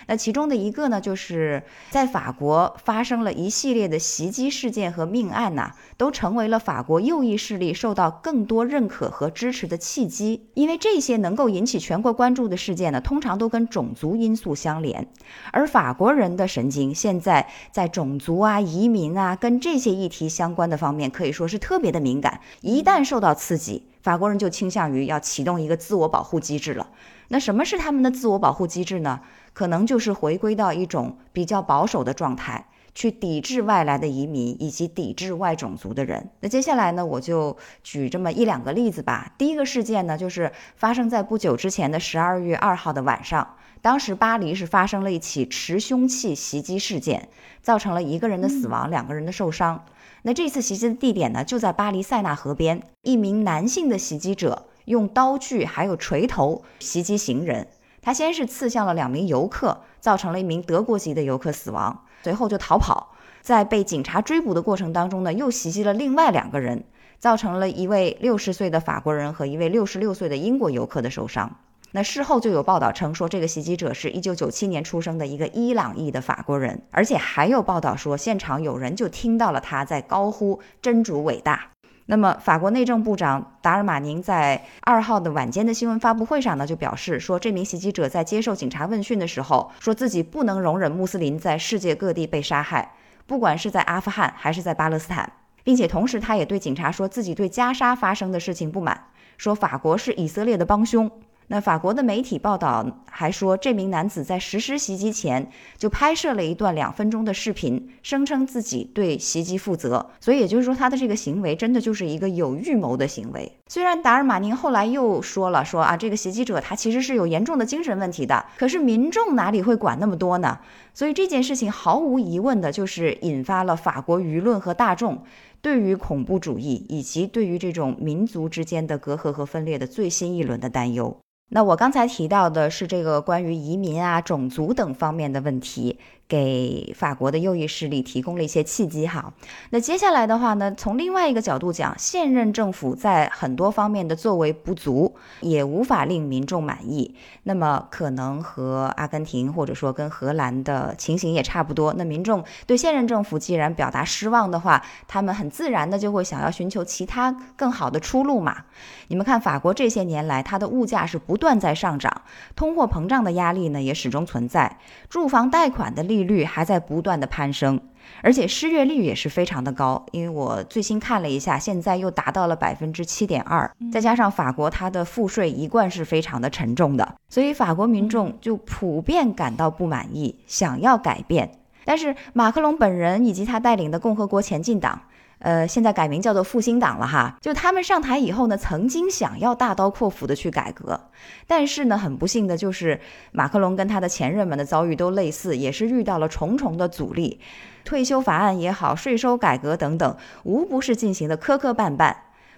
[0.07, 10.47] 那其中的一个呢，就是在法国发生了一系列的袭击事件和命案呐，都成为了法国右翼势力受到更多认可和支持的契机。
[10.53, 15.07] 因为这些能够引起全国关注的事件呢，通常都跟种族因素相连，
[15.51, 22.39] 而法国人的神经现在在种族啊、移民啊跟这些议题相关的方面可以说是特别的敏感。
[22.61, 26.87] 一旦受到刺激，法国人就倾向于要启动一个自我保护机制了。
[27.29, 29.19] 那什么是他们的自我保护机制呢？
[29.55, 36.29] 可能就是回归到一种比较保守的状态，去抵制外来的移民以及抵制外种族的人。
[36.41, 39.33] 那接下来呢，我就举这么一两个例子吧。
[39.37, 47.29] 第一个事件呢，就是发生在不久之前的十二月二号的晚上，当时巴黎是发生了一起持凶器袭击事件，
[47.61, 49.85] 造成了一个人的死亡，两个人的受伤。
[50.23, 57.67] 那这次袭击的地点呢，就在巴黎塞纳河边，一名男性的袭击者用刀具还有锤头袭击行人。
[58.05, 63.15] 他先是刺向了两名游客，造成了一名德国籍的游客死亡，随后就逃跑。
[63.41, 66.83] 在被警察追捕的过程当中呢，又袭击了另外两个人，
[67.17, 71.51] 造成了一位六十岁的法国人和一位六十六岁的英国游客的受伤。
[71.93, 81.71] 那事后就有报道称说，这个袭击者是一九九七年出生的一个伊朗裔的法国人，而且还有报道说，现场有人就听到了他在高呼“真主伟大”。
[82.07, 92.93] 那么，法国内政部长达尔马宁在二号的晚间的新闻发布会上呢，就表示说，这名袭击者在接受警察问讯的时候，说自己不能容忍穆斯林在世界各地被杀害，
[93.25, 95.31] 不管是在阿富汗还是在巴勒斯坦，
[95.63, 99.05] 并且同时他也对警察说自己对加沙发生的事情不满，
[99.37, 101.09] 说法国是以色列的帮凶。
[101.47, 110.09] 那法国的媒体报道还说，这名男子在实施袭击前就拍摄了一段两分钟的视频，声称自己对袭击负责。
[110.19, 113.51] 所以也就是说，他的这个行为真的就是一个有预谋的行为。
[113.67, 120.57] 虽然达尔马宁后来又说了，说啊，这个袭击者他其实是有严重的精神问题的，可是民众哪里会管那么多呢？
[120.95, 125.23] 所以这件事情毫无疑问的就是引发了法国舆论和大众
[125.61, 131.15] 对于恐怖主义以及对于这种民族之间的隔阂和分裂的最新一轮的担忧。
[131.49, 135.99] 那我刚才提到的是这个关于移民啊、种族等方面的问题。
[136.27, 139.31] 给法国的右翼势力提供了一些契机哈。
[139.69, 147.13] 那接下来的话呢，从另外一个角度讲，现任政府在很多方面的作为不足，也无法令民众满意。
[147.43, 151.93] 那么可能和阿根廷或者说跟荷兰的情形也差不多。
[151.93, 158.63] 那民众对现任政府既然表达失望的话，他们很自然的就会想要寻求其他更好的出路嘛。
[159.09, 162.23] 你们看，法国这些年来，它的物价是不断在上涨，
[162.55, 166.14] 通货膨胀的压力呢也始终存在，住房贷款的利。
[166.15, 167.79] 利率还在不断的攀升，
[168.21, 170.05] 而且失业率也是非常的高。
[170.11, 181.51] 因为我最新看了一下，现在又达到了百分之七点二，再加上法国它的赋税一贯是非常的沉重的，所以法国民众就普遍感到不满意，想要改变。
[181.83, 185.01] 但是马克龙本人以及他带领的共和国前进党。
[185.39, 187.37] 呃，现在改名叫做复兴党了哈。
[187.41, 191.09] 就他们上台以后呢，曾经想要大刀阔斧的去改革，
[191.45, 192.99] 但是呢，很不幸的就是
[193.31, 197.39] 马克龙跟他的前任们的遭遇都类似，也是遇到了重重的阻力。
[197.83, 202.15] 退休法案也好，税收改革等等，无不是进行的磕磕绊绊。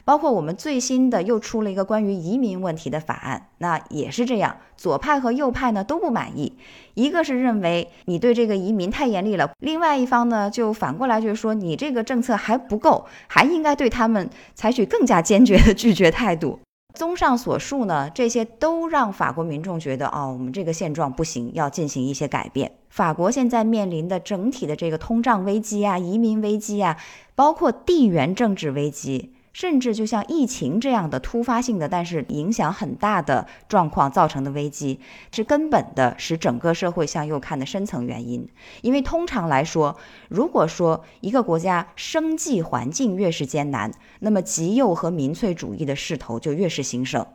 [0.07, 6.53] 包括我们最新的又出了一个关于移民问题的法案，那也是这样，左派和右派呢都不满意，
[6.93, 16.57] 一个是认为你对这个移民太严厉了，另外一方呢就反过来就是说你这个政策还不够，还应该对他们采取更加坚决的拒绝态度。
[16.93, 22.71] 综上所述呢，这些都让法国民众觉得哦，我们这个现状不行，要进行一些改变。
[22.89, 26.95] 法国现在面临的整体的这个通胀危机啊、移民危机啊，
[27.35, 29.33] 包括地缘政治危机。
[29.57, 34.99] 甚至就像疫情这样的突发性的，但是影响很大的状况造成的危机，
[35.31, 38.47] 是根本的使整个社会向右看的深层原因。
[38.83, 39.97] 因为通常来说，
[40.29, 47.25] 如果说一个国家生计环境越是艰难，那么极右和民粹主义的势头就越是兴盛。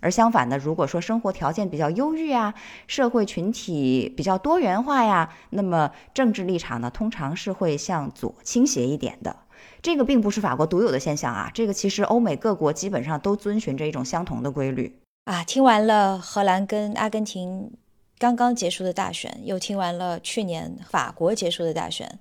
[0.00, 2.54] 而相反的，如果说生活条件比较优越啊，
[2.88, 9.36] 社会群体比较多元化呀，那么政治立场呢，通常是会向左倾斜一点的。
[9.82, 15.44] 这个并不是法国独有的现象啊，这个其实欧美各国基本上都遵循着一种相同的规律啊。
[15.44, 17.70] 听完了荷兰跟阿根廷
[18.18, 22.18] 刚刚结束的大选，又听完了去年法国结束的大选，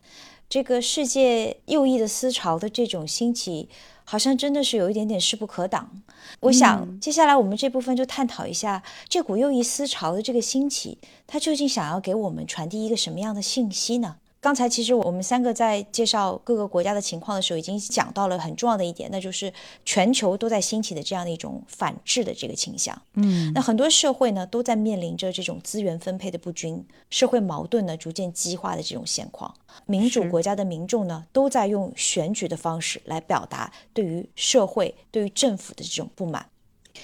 [0.47, 3.69] 这个世界右翼的思潮的这种兴起。
[4.09, 6.01] 好像真的是有一点点势不可挡。
[6.39, 14.15] 我想接下来我们这部分就探讨一下这股右翼思潮的这个兴起，它究竟想要给我们传递一个什么样的信息呢？
[14.39, 19.51] 刚才其实我们三个在介绍各个国家的情况的时候，已经讲到了很重要的一点，那就是
[19.83, 22.99] 全球都在兴起的这样的一种反制的这个倾向。
[23.15, 29.53] 嗯，那很多社会呢都在面临着这种资源分配的不均、社会矛盾呢逐渐激化的这种现况。
[29.85, 36.45] 民主国家的民众呢都在用选举的方式来表达对于社会、对于政府的这种不满。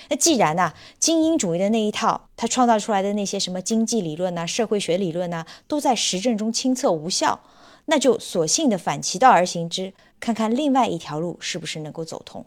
[0.10, 7.40] 那既然呢，精英主义的那一套，他创造出来的那些什么经济理论呐、社会学理论呐，都在实证中亲测无效，
[7.86, 12.46] 那就索性的反其道而行之，看看另外一条路是不是能够走通。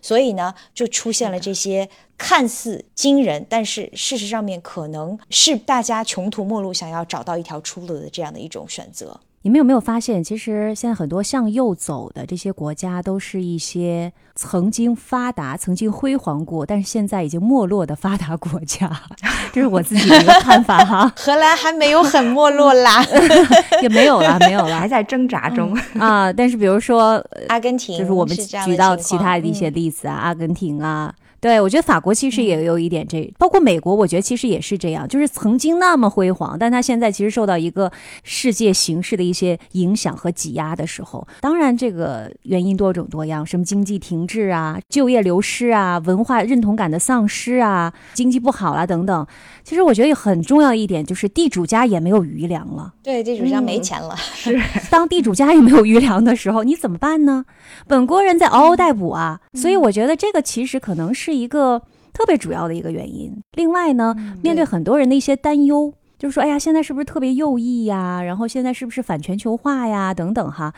[0.00, 9.20] 所以呢，就出现了这些看似惊人，但是事实上面可能是大家穷途末路，想要找到一条出路的这样的一种选择。
[9.44, 18.90] 你们有没有发现，其实现在很多向右走的这些国家，都是一些曾经发达、曾经辉煌过，但是现在已经没落的发达国家。
[19.52, 21.12] 这是我自己的一个看法哈。
[21.14, 23.04] 荷兰还没有很没落啦，
[23.82, 26.32] 也没有了，没有了，还在挣扎中啊。
[26.32, 31.14] 但是比如说阿根廷，就是我们举到其他的一些例子啊，阿根廷啊。
[31.44, 37.92] 对，我觉得法国其实也有一点这，包括美国，我觉得其实也是这样，就是曾经那么辉煌，但它现在其实受到一个
[38.22, 49.26] 世界形势的一些影响和挤压的时候，当然这个原因多种多样，什么经济停滞啊、就业流失啊、文化认同感的丧失啊、经济不好啊等等。
[49.62, 54.16] 其实我觉得很重要一点就是地主家也没有余粮了，对，地主家没钱了。
[54.16, 54.58] 是，
[54.90, 57.44] 当地主家也没有余粮的时候，你怎么办呢？
[57.86, 61.82] 本国人在嗷嗷待哺啊，所以我觉得这个其实可能是一个
[62.12, 63.36] 特别主要的一个原因。
[63.52, 68.22] 另外呢，面对很多人的一些担忧，就是说，哎呀，现在是不是特别右翼呀？
[68.22, 70.14] 然后现在是不是反全球化呀？
[70.14, 70.72] 等等哈，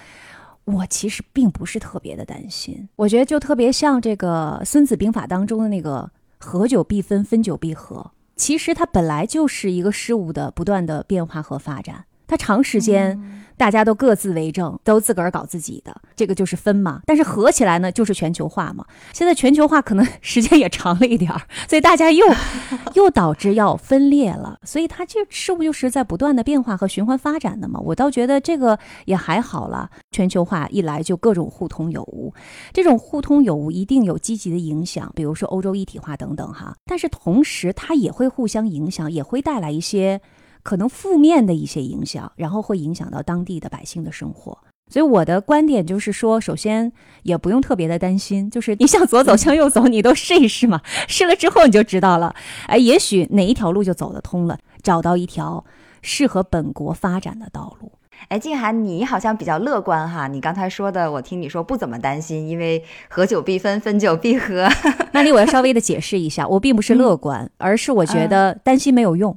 [0.65, 2.89] 我其实并不是特别的担心。
[2.97, 13.43] 我觉得就特别像这个《孙子兵法》当中的那个“合久必分，分久必合”，其实它本来就是一个事物的不断的变化和发展，它长时间。
[13.57, 17.01] 大家都各自为政，都自个儿搞自己的，这个就是分嘛。
[17.07, 18.85] 但是合起来呢，就是全球化嘛。
[19.13, 22.27] 现在全球化可能时间也长了一点儿，所以大家又
[22.95, 24.59] 又导致要分裂了。
[24.65, 27.81] 所以它这事物就是在不断的变化和循环发展的嘛。
[27.81, 29.91] 我倒觉得这个也还好了。
[30.13, 32.33] 全球化一来就各种互通有无，
[32.73, 36.75] 这种互通有无一定有积极的影响，比如说欧洲一体化等等哈。
[36.85, 40.21] 但是同时它也会互相影响，也会带来一些。
[40.67, 44.59] 可能负面的一些影响，然后会影响到当地的百姓的生活。
[44.91, 46.93] 所以我的观点就是说，首先
[47.23, 50.81] 也不用特别的担心，就是你向左走，向右走，你都试一试嘛。
[51.07, 52.35] 试了之后你就知道了，
[52.67, 55.64] 哎，也许哪一条路就走得通了，找到一条
[56.03, 57.93] 适合本国发展的道路。
[58.27, 60.27] 哎，静涵，你好像比较乐观哈。
[60.27, 64.69] 你刚才说的，我听你说不怎么担心，因为合久必分，分久必合。
[65.12, 69.37] 那里我要稍微的解释一下，我并不是乐观，而是我觉得担心没有用。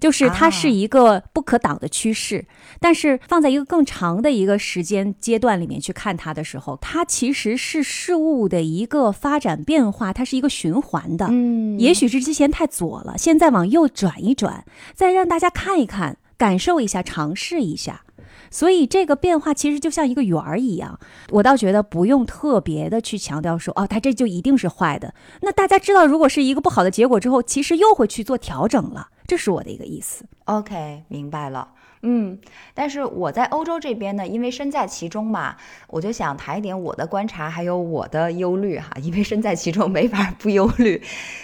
[0.00, 2.46] 就是它是一个不可挡的趋势，
[2.80, 11.26] 但是放在一个更长的一个时间阶段里面去看它的时候，它其实是事物的一个发展变化，它是一个循环的。
[11.30, 18.02] 嗯，也许是之前太左了，现在往右转一转，再让大家看一看，感受一下，尝试一下。
[18.50, 20.98] 所以这个变化其实就像一个圆儿一样，
[21.30, 25.14] 我倒觉得不用特别的去强调说，哦，它这就一定是坏的。
[25.42, 29.08] 那大家知道，如果是一个不好的结果之后，其实又会去做调整了。
[29.26, 30.24] 这是我的一个意思。
[30.46, 31.68] OK，明白了。
[32.02, 32.38] 嗯，
[32.72, 35.56] 但是我在欧洲这边呢，因为身在其中嘛，
[35.88, 38.90] 我就想谈一点我的观察，还有我的忧虑哈。
[39.02, 41.02] 因为身在其中，没法不忧虑。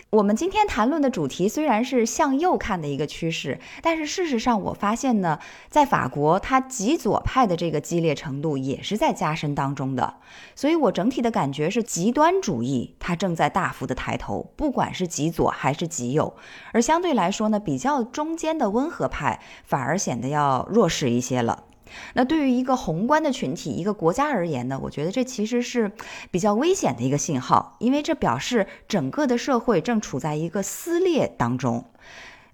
[0.08, 5.38] 我们今天谈论的主题虽然是向右看的一个趋势，但是事实上我发现呢，
[5.68, 10.14] 在法国，它极左派的这个激烈程度也是在加深当中的。
[10.54, 16.34] 所以我整体的感觉是，极端主义它正在大幅的抬头，不管是极左还是极右。
[16.72, 20.45] 而相对来说呢，比较中间的温和派反而显得要。
[20.46, 21.64] 要弱势一些了。
[22.14, 25.90] 那对于一个宏观的群体、一个国家而言呢，我觉得这其实是
[26.30, 31.84] 比较危险的一个信号，因为这表示整个的社会正处在一个撕裂当中。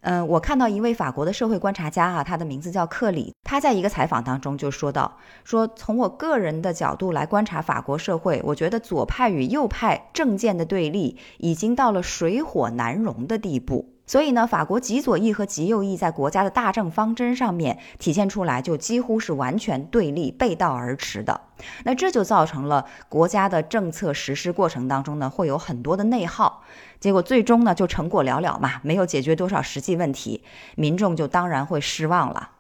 [0.03, 13.91] 嗯，我看到一位法国的社会观察家啊，他的名字叫克里，他在一个采访当中就说到，说从我个人的角度来观察法国社会，我觉得左派与右派政见的对立已经到了水火难容的地步。
[14.05, 21.40] 所以呢，法国极左翼和极右翼在国家的大政方针上面体现出来，就几乎是完全对立、背道而驰的。
[21.84, 26.64] 那这就造成了国家的政策实施过程当中呢，会有很多的内耗，
[26.98, 30.42] 结果最终呢就成果寥寥嘛，没有解决多少实际问题，
[30.74, 32.50] 民众就当然会失望了。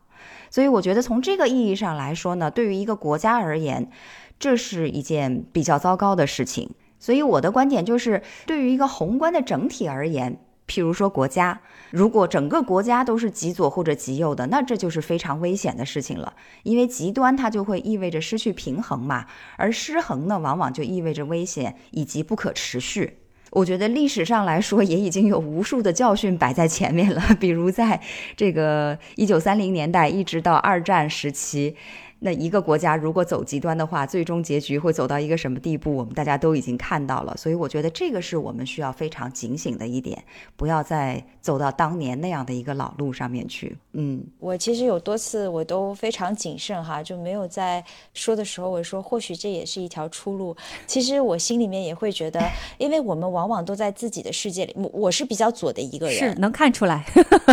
[0.48, 3.90] 所以我觉得从这个意义上来说呢，对于一个国家而言，
[4.38, 6.70] 这是一件比较糟糕的事情。
[7.00, 10.38] 所以我的观点就是，对于一个宏观的整体而言。
[10.72, 11.60] 譬如说，国家
[11.90, 16.32] 如果整个国家都是极左或者极右的，那这就是非常危险的事情了。
[16.62, 19.26] 因为极端它就会意味着失去平衡嘛，
[19.58, 23.18] 而失衡呢，往往就意味着危险以及不可持续。
[23.50, 28.00] 我觉得历史上来说，也已经有无数的教训摆在前面了，比如在
[28.34, 31.76] 这个一九三零年代一直到二战时期。
[32.24, 35.96] 那一个国家如果走极端的话，最终结局会走到一个什么地步？
[35.96, 40.22] 我们大家都已经看到了，所以我觉得这个是我们需要非常警醒的一点，
[40.54, 43.76] 不要再走到当年那样的一个老路上面去。
[43.94, 50.56] 嗯，我其实有多次我都非常谨慎哈，就没有在说的时候我说或许这也是一条出路。
[50.86, 52.40] 其实我心里面也会觉得，
[52.78, 57.04] 因为我们往往都在自己的世界里，我我是比较左的一个人，是能看出来，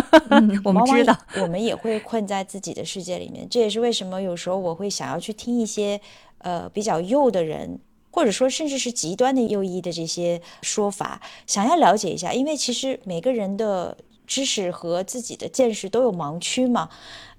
[0.64, 3.48] 我们知道，我们也会困在自己的世界里面。
[3.50, 4.59] 这也是为什么有时候。
[4.60, 6.00] 我会想要去听一些，
[6.40, 7.80] 呃，比较右的人，
[8.12, 13.98] 或者说甚至是极端的右翼的这些说法，想要了解一下，因为其实每个人的
[14.28, 16.90] 知识和自己的见识都有盲区嘛。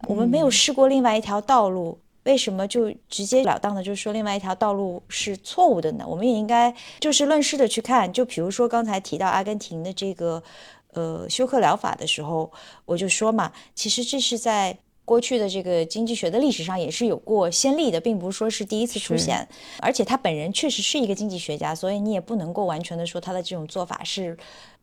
[0.09, 6.05] 我们没有试过另外一条道路，为什么就直截了当的就说另外一条道路是错误的呢？
[6.07, 8.12] 我们也应该就事论事的去看。
[8.12, 10.43] 就比如说刚才提到阿根廷的这个，
[10.93, 12.51] 呃，休克疗法的时候，
[12.85, 14.79] 我就说嘛，其实这是在。
[15.11, 19.44] 过去的这个经济学的历史上也是有过先例的，并不是说是第一次出现，
[19.80, 24.38] 而且他本人确实是一个经济学家，所以你也不能够完全的说他的这种做法是。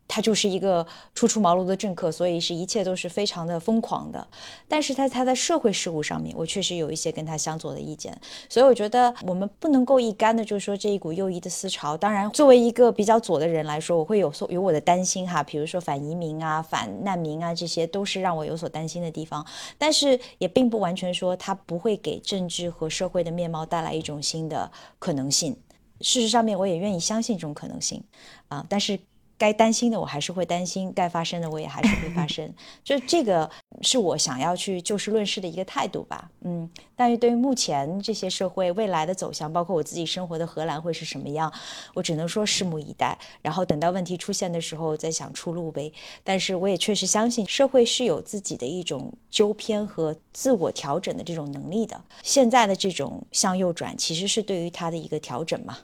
[0.08, 4.26] 他就是一个初出茅庐的政客，所以是一切都是非常的疯狂的。
[4.68, 8.18] 但是他他在社会事务上面，我确实有一些跟他相左的意见。
[8.48, 11.98] 所以我觉得我们不能够一竿的就说这一股右翼的思潮。
[11.98, 19.46] 当然，作为一个比较左的人来说，我会有所有我的担心哈，比如说反移民啊、反难民啊，这些都是让我有所担心的地方。
[19.78, 25.58] 但是也并不完全说他不会给政治和社会的面貌带来一种新的可能性。
[26.00, 28.02] 事实上面，我也愿意相信这种可能性
[28.48, 28.98] 啊，但是。
[29.38, 32.52] 该担心的我还是会担心，该发生的我也还是会发生，
[32.84, 33.50] 就这个
[33.82, 36.30] 是我想要去就事论事的一个态度吧。
[36.42, 41.54] 嗯，但是对于目前这些社会未来的走向，包括我自己生活的荷兰会是什么样，
[41.94, 43.16] 我只能说拭目以待。
[43.44, 45.94] 然后等到问题出现的时候再想出路呗。
[46.24, 52.02] 但是我也确实相信社会是有自己的一种纠偏和自我调整的这种能力的。
[52.24, 55.78] 现在的这种向右转，其实是对于它的一个调整嘛。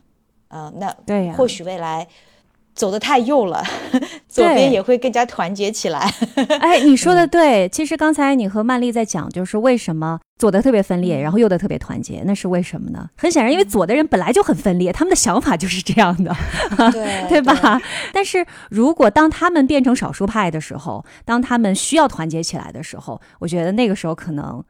[0.48, 2.08] 呃，那对呀，或许未来。
[2.76, 3.64] 走得太右了，
[4.28, 6.12] 左边也会更加团结起来。
[6.60, 7.70] 哎，你说的对。
[7.70, 13.08] 其实刚才你和曼丽在讲，就是为什么左的特别分裂，然后右的特别团结，那是为什么呢？
[13.18, 16.36] 很显然，因为左的人本来就很分裂，他们的想法就是这样的，
[16.92, 17.82] 对对吧？
[18.12, 24.64] 但是如果当他们变成少数派的时候，当他们需要团结起来的时候，我觉得那个时候可能。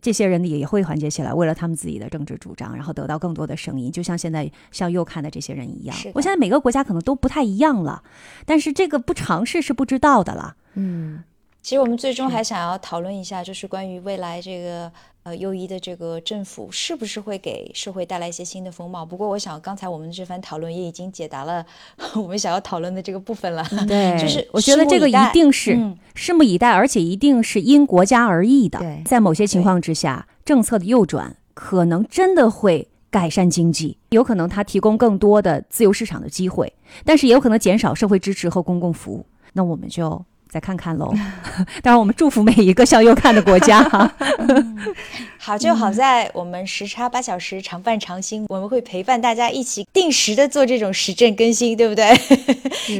[0.00, 5.96] 这些人也会团结起来，为了他们自己的政治主张，然后得到更多的声音，就像现在向右看的这些人一样。
[6.14, 8.02] 我现在每个国家可能都不太一样了，
[8.44, 10.56] 但是这个不尝试是不知道的了。
[10.74, 11.24] 嗯。
[11.60, 14.90] 其实我们最终还想要讨论一下，就是关于未来这个
[15.28, 19.04] 呃右翼的这个政府是不是会给社会带来一些新的风貌。
[19.04, 21.64] 不过，我想刚才我们这番讨论也已经解答了
[22.16, 23.62] 我们想要讨论的这个部分了。
[23.86, 25.76] 对，就是我觉得这个一定是
[26.14, 28.80] 拭目以待，而且一定是因国家而异的。
[29.04, 36.72] 在某些情况之下，政策的右转可能真的会改善经济，有可能它提供更多的自由市场的机会，
[37.04, 39.26] 但是也有可能减少社会支持和公共服务。
[39.52, 40.24] 那我们就。
[40.48, 41.12] 再看看喽，
[41.82, 43.82] 当然我们祝福每一个向右看的国家。
[45.40, 52.04] 好就好在我们时差八小时，常伴常新，我们会陪伴大家一起定时的做这种时政更新，对不对？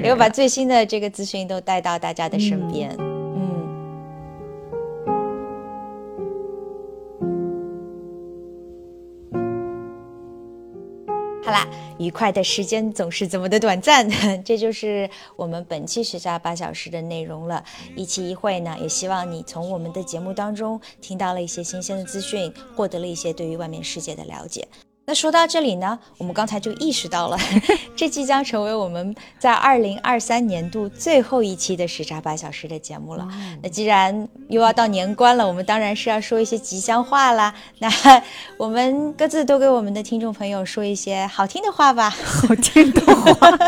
[0.02, 2.94] 然后把最新的这个资讯都带到大家的身边。
[2.98, 3.17] 嗯，
[11.48, 11.66] 好啦。
[11.98, 14.06] 愉快的时间总是这么的短暂，
[14.44, 17.64] 这就是我们本期时差八小时的内容了。
[17.96, 24.68] 一期一会呢，也希望你从我们的节目当中听到了一些新鲜的资讯，获得了一些对于外面世界的了解。
[25.08, 27.38] 那说到这里呢，我们刚才就意识到了，
[27.96, 33.26] 这即将成为我们在二零二三年度最后一期的时差八小时的节目了。
[33.62, 37.54] 那既然又要到年关了，我们当然是要说一些吉祥话啦。
[37.78, 37.88] 那
[38.58, 42.10] 我们各自都给我们的听众朋友说一些好听的话吧。
[42.22, 43.58] 好听的话，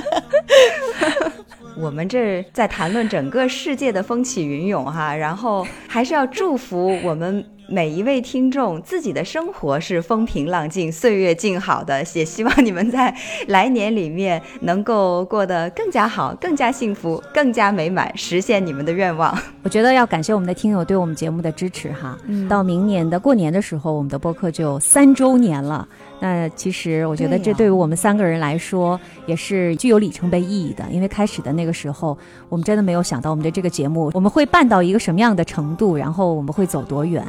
[1.80, 7.42] 我们这在谈论整个世界的风起云涌哈，然后还是要祝福我们
[7.72, 13.14] 每一位听众自己的生活是风平浪静、岁月静好的，也希望你们在
[13.46, 19.32] 来年里面能够过得更加好、更加幸福、更加美满，实现你们的愿望。
[19.62, 22.18] 我觉得要感谢我们的听友对我们节目的支持哈。
[22.26, 25.86] 嗯到明年的过年的时候，我们的播客就三周年了。
[26.18, 32.18] 那其实我觉得这对于我们三个人来说也是具有里程碑意义的，因为开始的那个时候，
[32.48, 37.24] 我们真的没有想到我们的这个节目我们会办到一个什么样的程度，然后我们会走多远。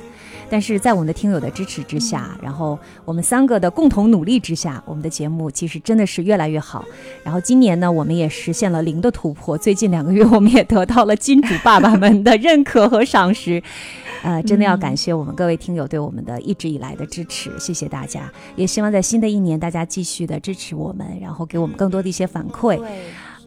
[0.52, 6.84] 但是在我们的听友的支持之下，然后我们三个的共同努力之下，我们的节目其实真的是越来越好。
[7.23, 9.57] 然后今年呢，我们也实现了零的突破。
[9.57, 13.64] 最近两个月，我们也得到了金主爸爸们的认可和赏识。
[14.23, 18.32] 呃，真的要感谢我们各位听友对我们的一直以来的支持，谢谢大家。
[18.56, 22.80] 也希望在新的一年，大家继续的支持我们，然后给我们更多的一些反馈。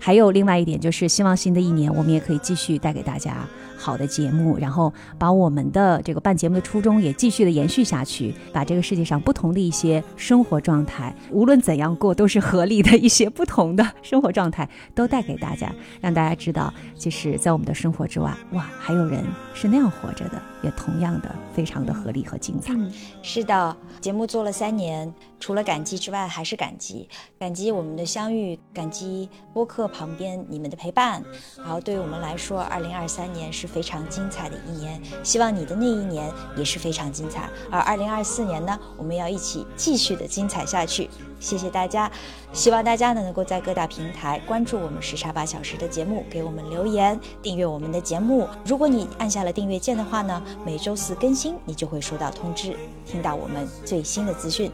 [0.00, 3.46] 还有另外一点就是，希望新的一年我们也可以继续带给大家
[3.84, 15.70] 好的节目，然后把我们的这个办节目的初衷也继续的延续下去，把这个世界上不同的一些生活状态，无论怎样过都是合理的一些不同的生活状态，都带给大家，
[16.00, 22.72] 让大家知道，其实，在我们的生活之外，哇，还有人是那样活着的，也同样的非常的合理和精彩。
[23.20, 27.06] 是的，节目做了三年，除了感激之外，还是感激，
[27.38, 31.22] 感激我们的相遇，感激播客旁边你们的陪伴。
[31.58, 37.50] 然后对于我们来说，二零二三年是非常精彩的一年，希望你的那一年也是非常精彩。
[37.68, 41.10] 而二零二四年呢，我们要一起继续的精彩下去。
[41.40, 42.10] 谢谢大家，
[42.52, 48.48] 希望大家呢能够在各大平台关注我们时差八小时的节目，给我们留言，订阅我们的节目。
[48.64, 54.70] 如果你按下了订阅键的话呢，每周四更新，你就会收到通知，听到我们最新的资讯。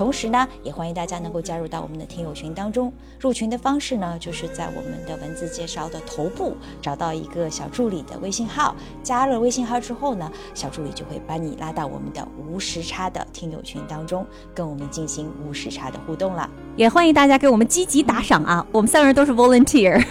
[0.00, 2.90] 同时呢，也欢迎大家能够加入到我们的听友群当中。
[3.18, 14.24] 入群的方式呢，就是在我们的文字介绍的头部找到一个小助理的微信号，加了微信号之后呢，小助理就会把你拉到我们的无时差的听友群当中，
[14.54, 16.48] 跟我们进行无时差的互动了。
[16.76, 18.64] 也欢迎大家给我们积极打赏啊！
[18.72, 20.02] 我们三个人都是 volunteer，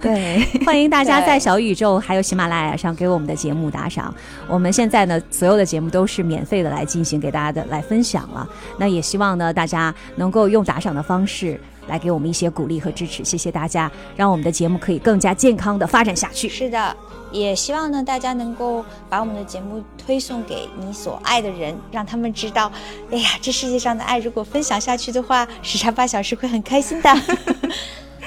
[0.00, 4.14] 对， 欢迎大家在小宇宙还有喜马拉雅上给我们的节目打赏。
[4.46, 8.46] 我们现在呢，所有的节目都是免费的来进行给大家的来分享了。
[8.76, 11.58] 那也希望呢，大家能够用打赏的方式
[11.90, 16.48] 来给我们一些鼓励和支持，谢谢大家，让我们的节目可以更加健康的发展下去。
[16.48, 16.96] 是的，
[17.32, 22.70] 也希望呢大家能够把我们的节目推送给你所爱的人，让他们知道，
[23.10, 27.10] 哎呀，这世界上的爱如果分享下去的话，时差八小时会很开心的。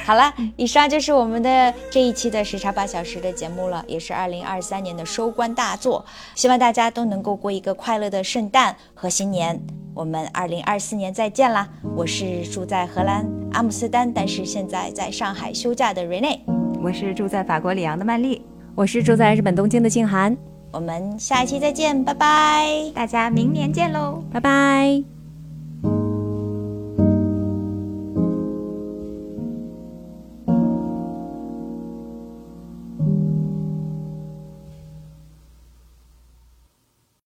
[0.06, 6.06] 好了，以上就是我们的这一期的时差八小时的节目了，也是二零二三年的收官大作。
[6.36, 9.60] 希望大家都能够过一个快乐的圣诞和新年。
[9.96, 11.70] 我们二零二四年再见啦！
[11.96, 16.40] 我是住在荷兰阿姆斯特丹，但是现在在上海休假的 Rene。
[16.82, 18.44] 我是住在法国里昂的曼丽，
[18.76, 20.36] 我是住在日本东京的静涵，
[20.72, 22.92] 我们下一期再见，拜拜。
[22.94, 24.22] 大家明年见喽。
[24.34, 25.23] 拜拜。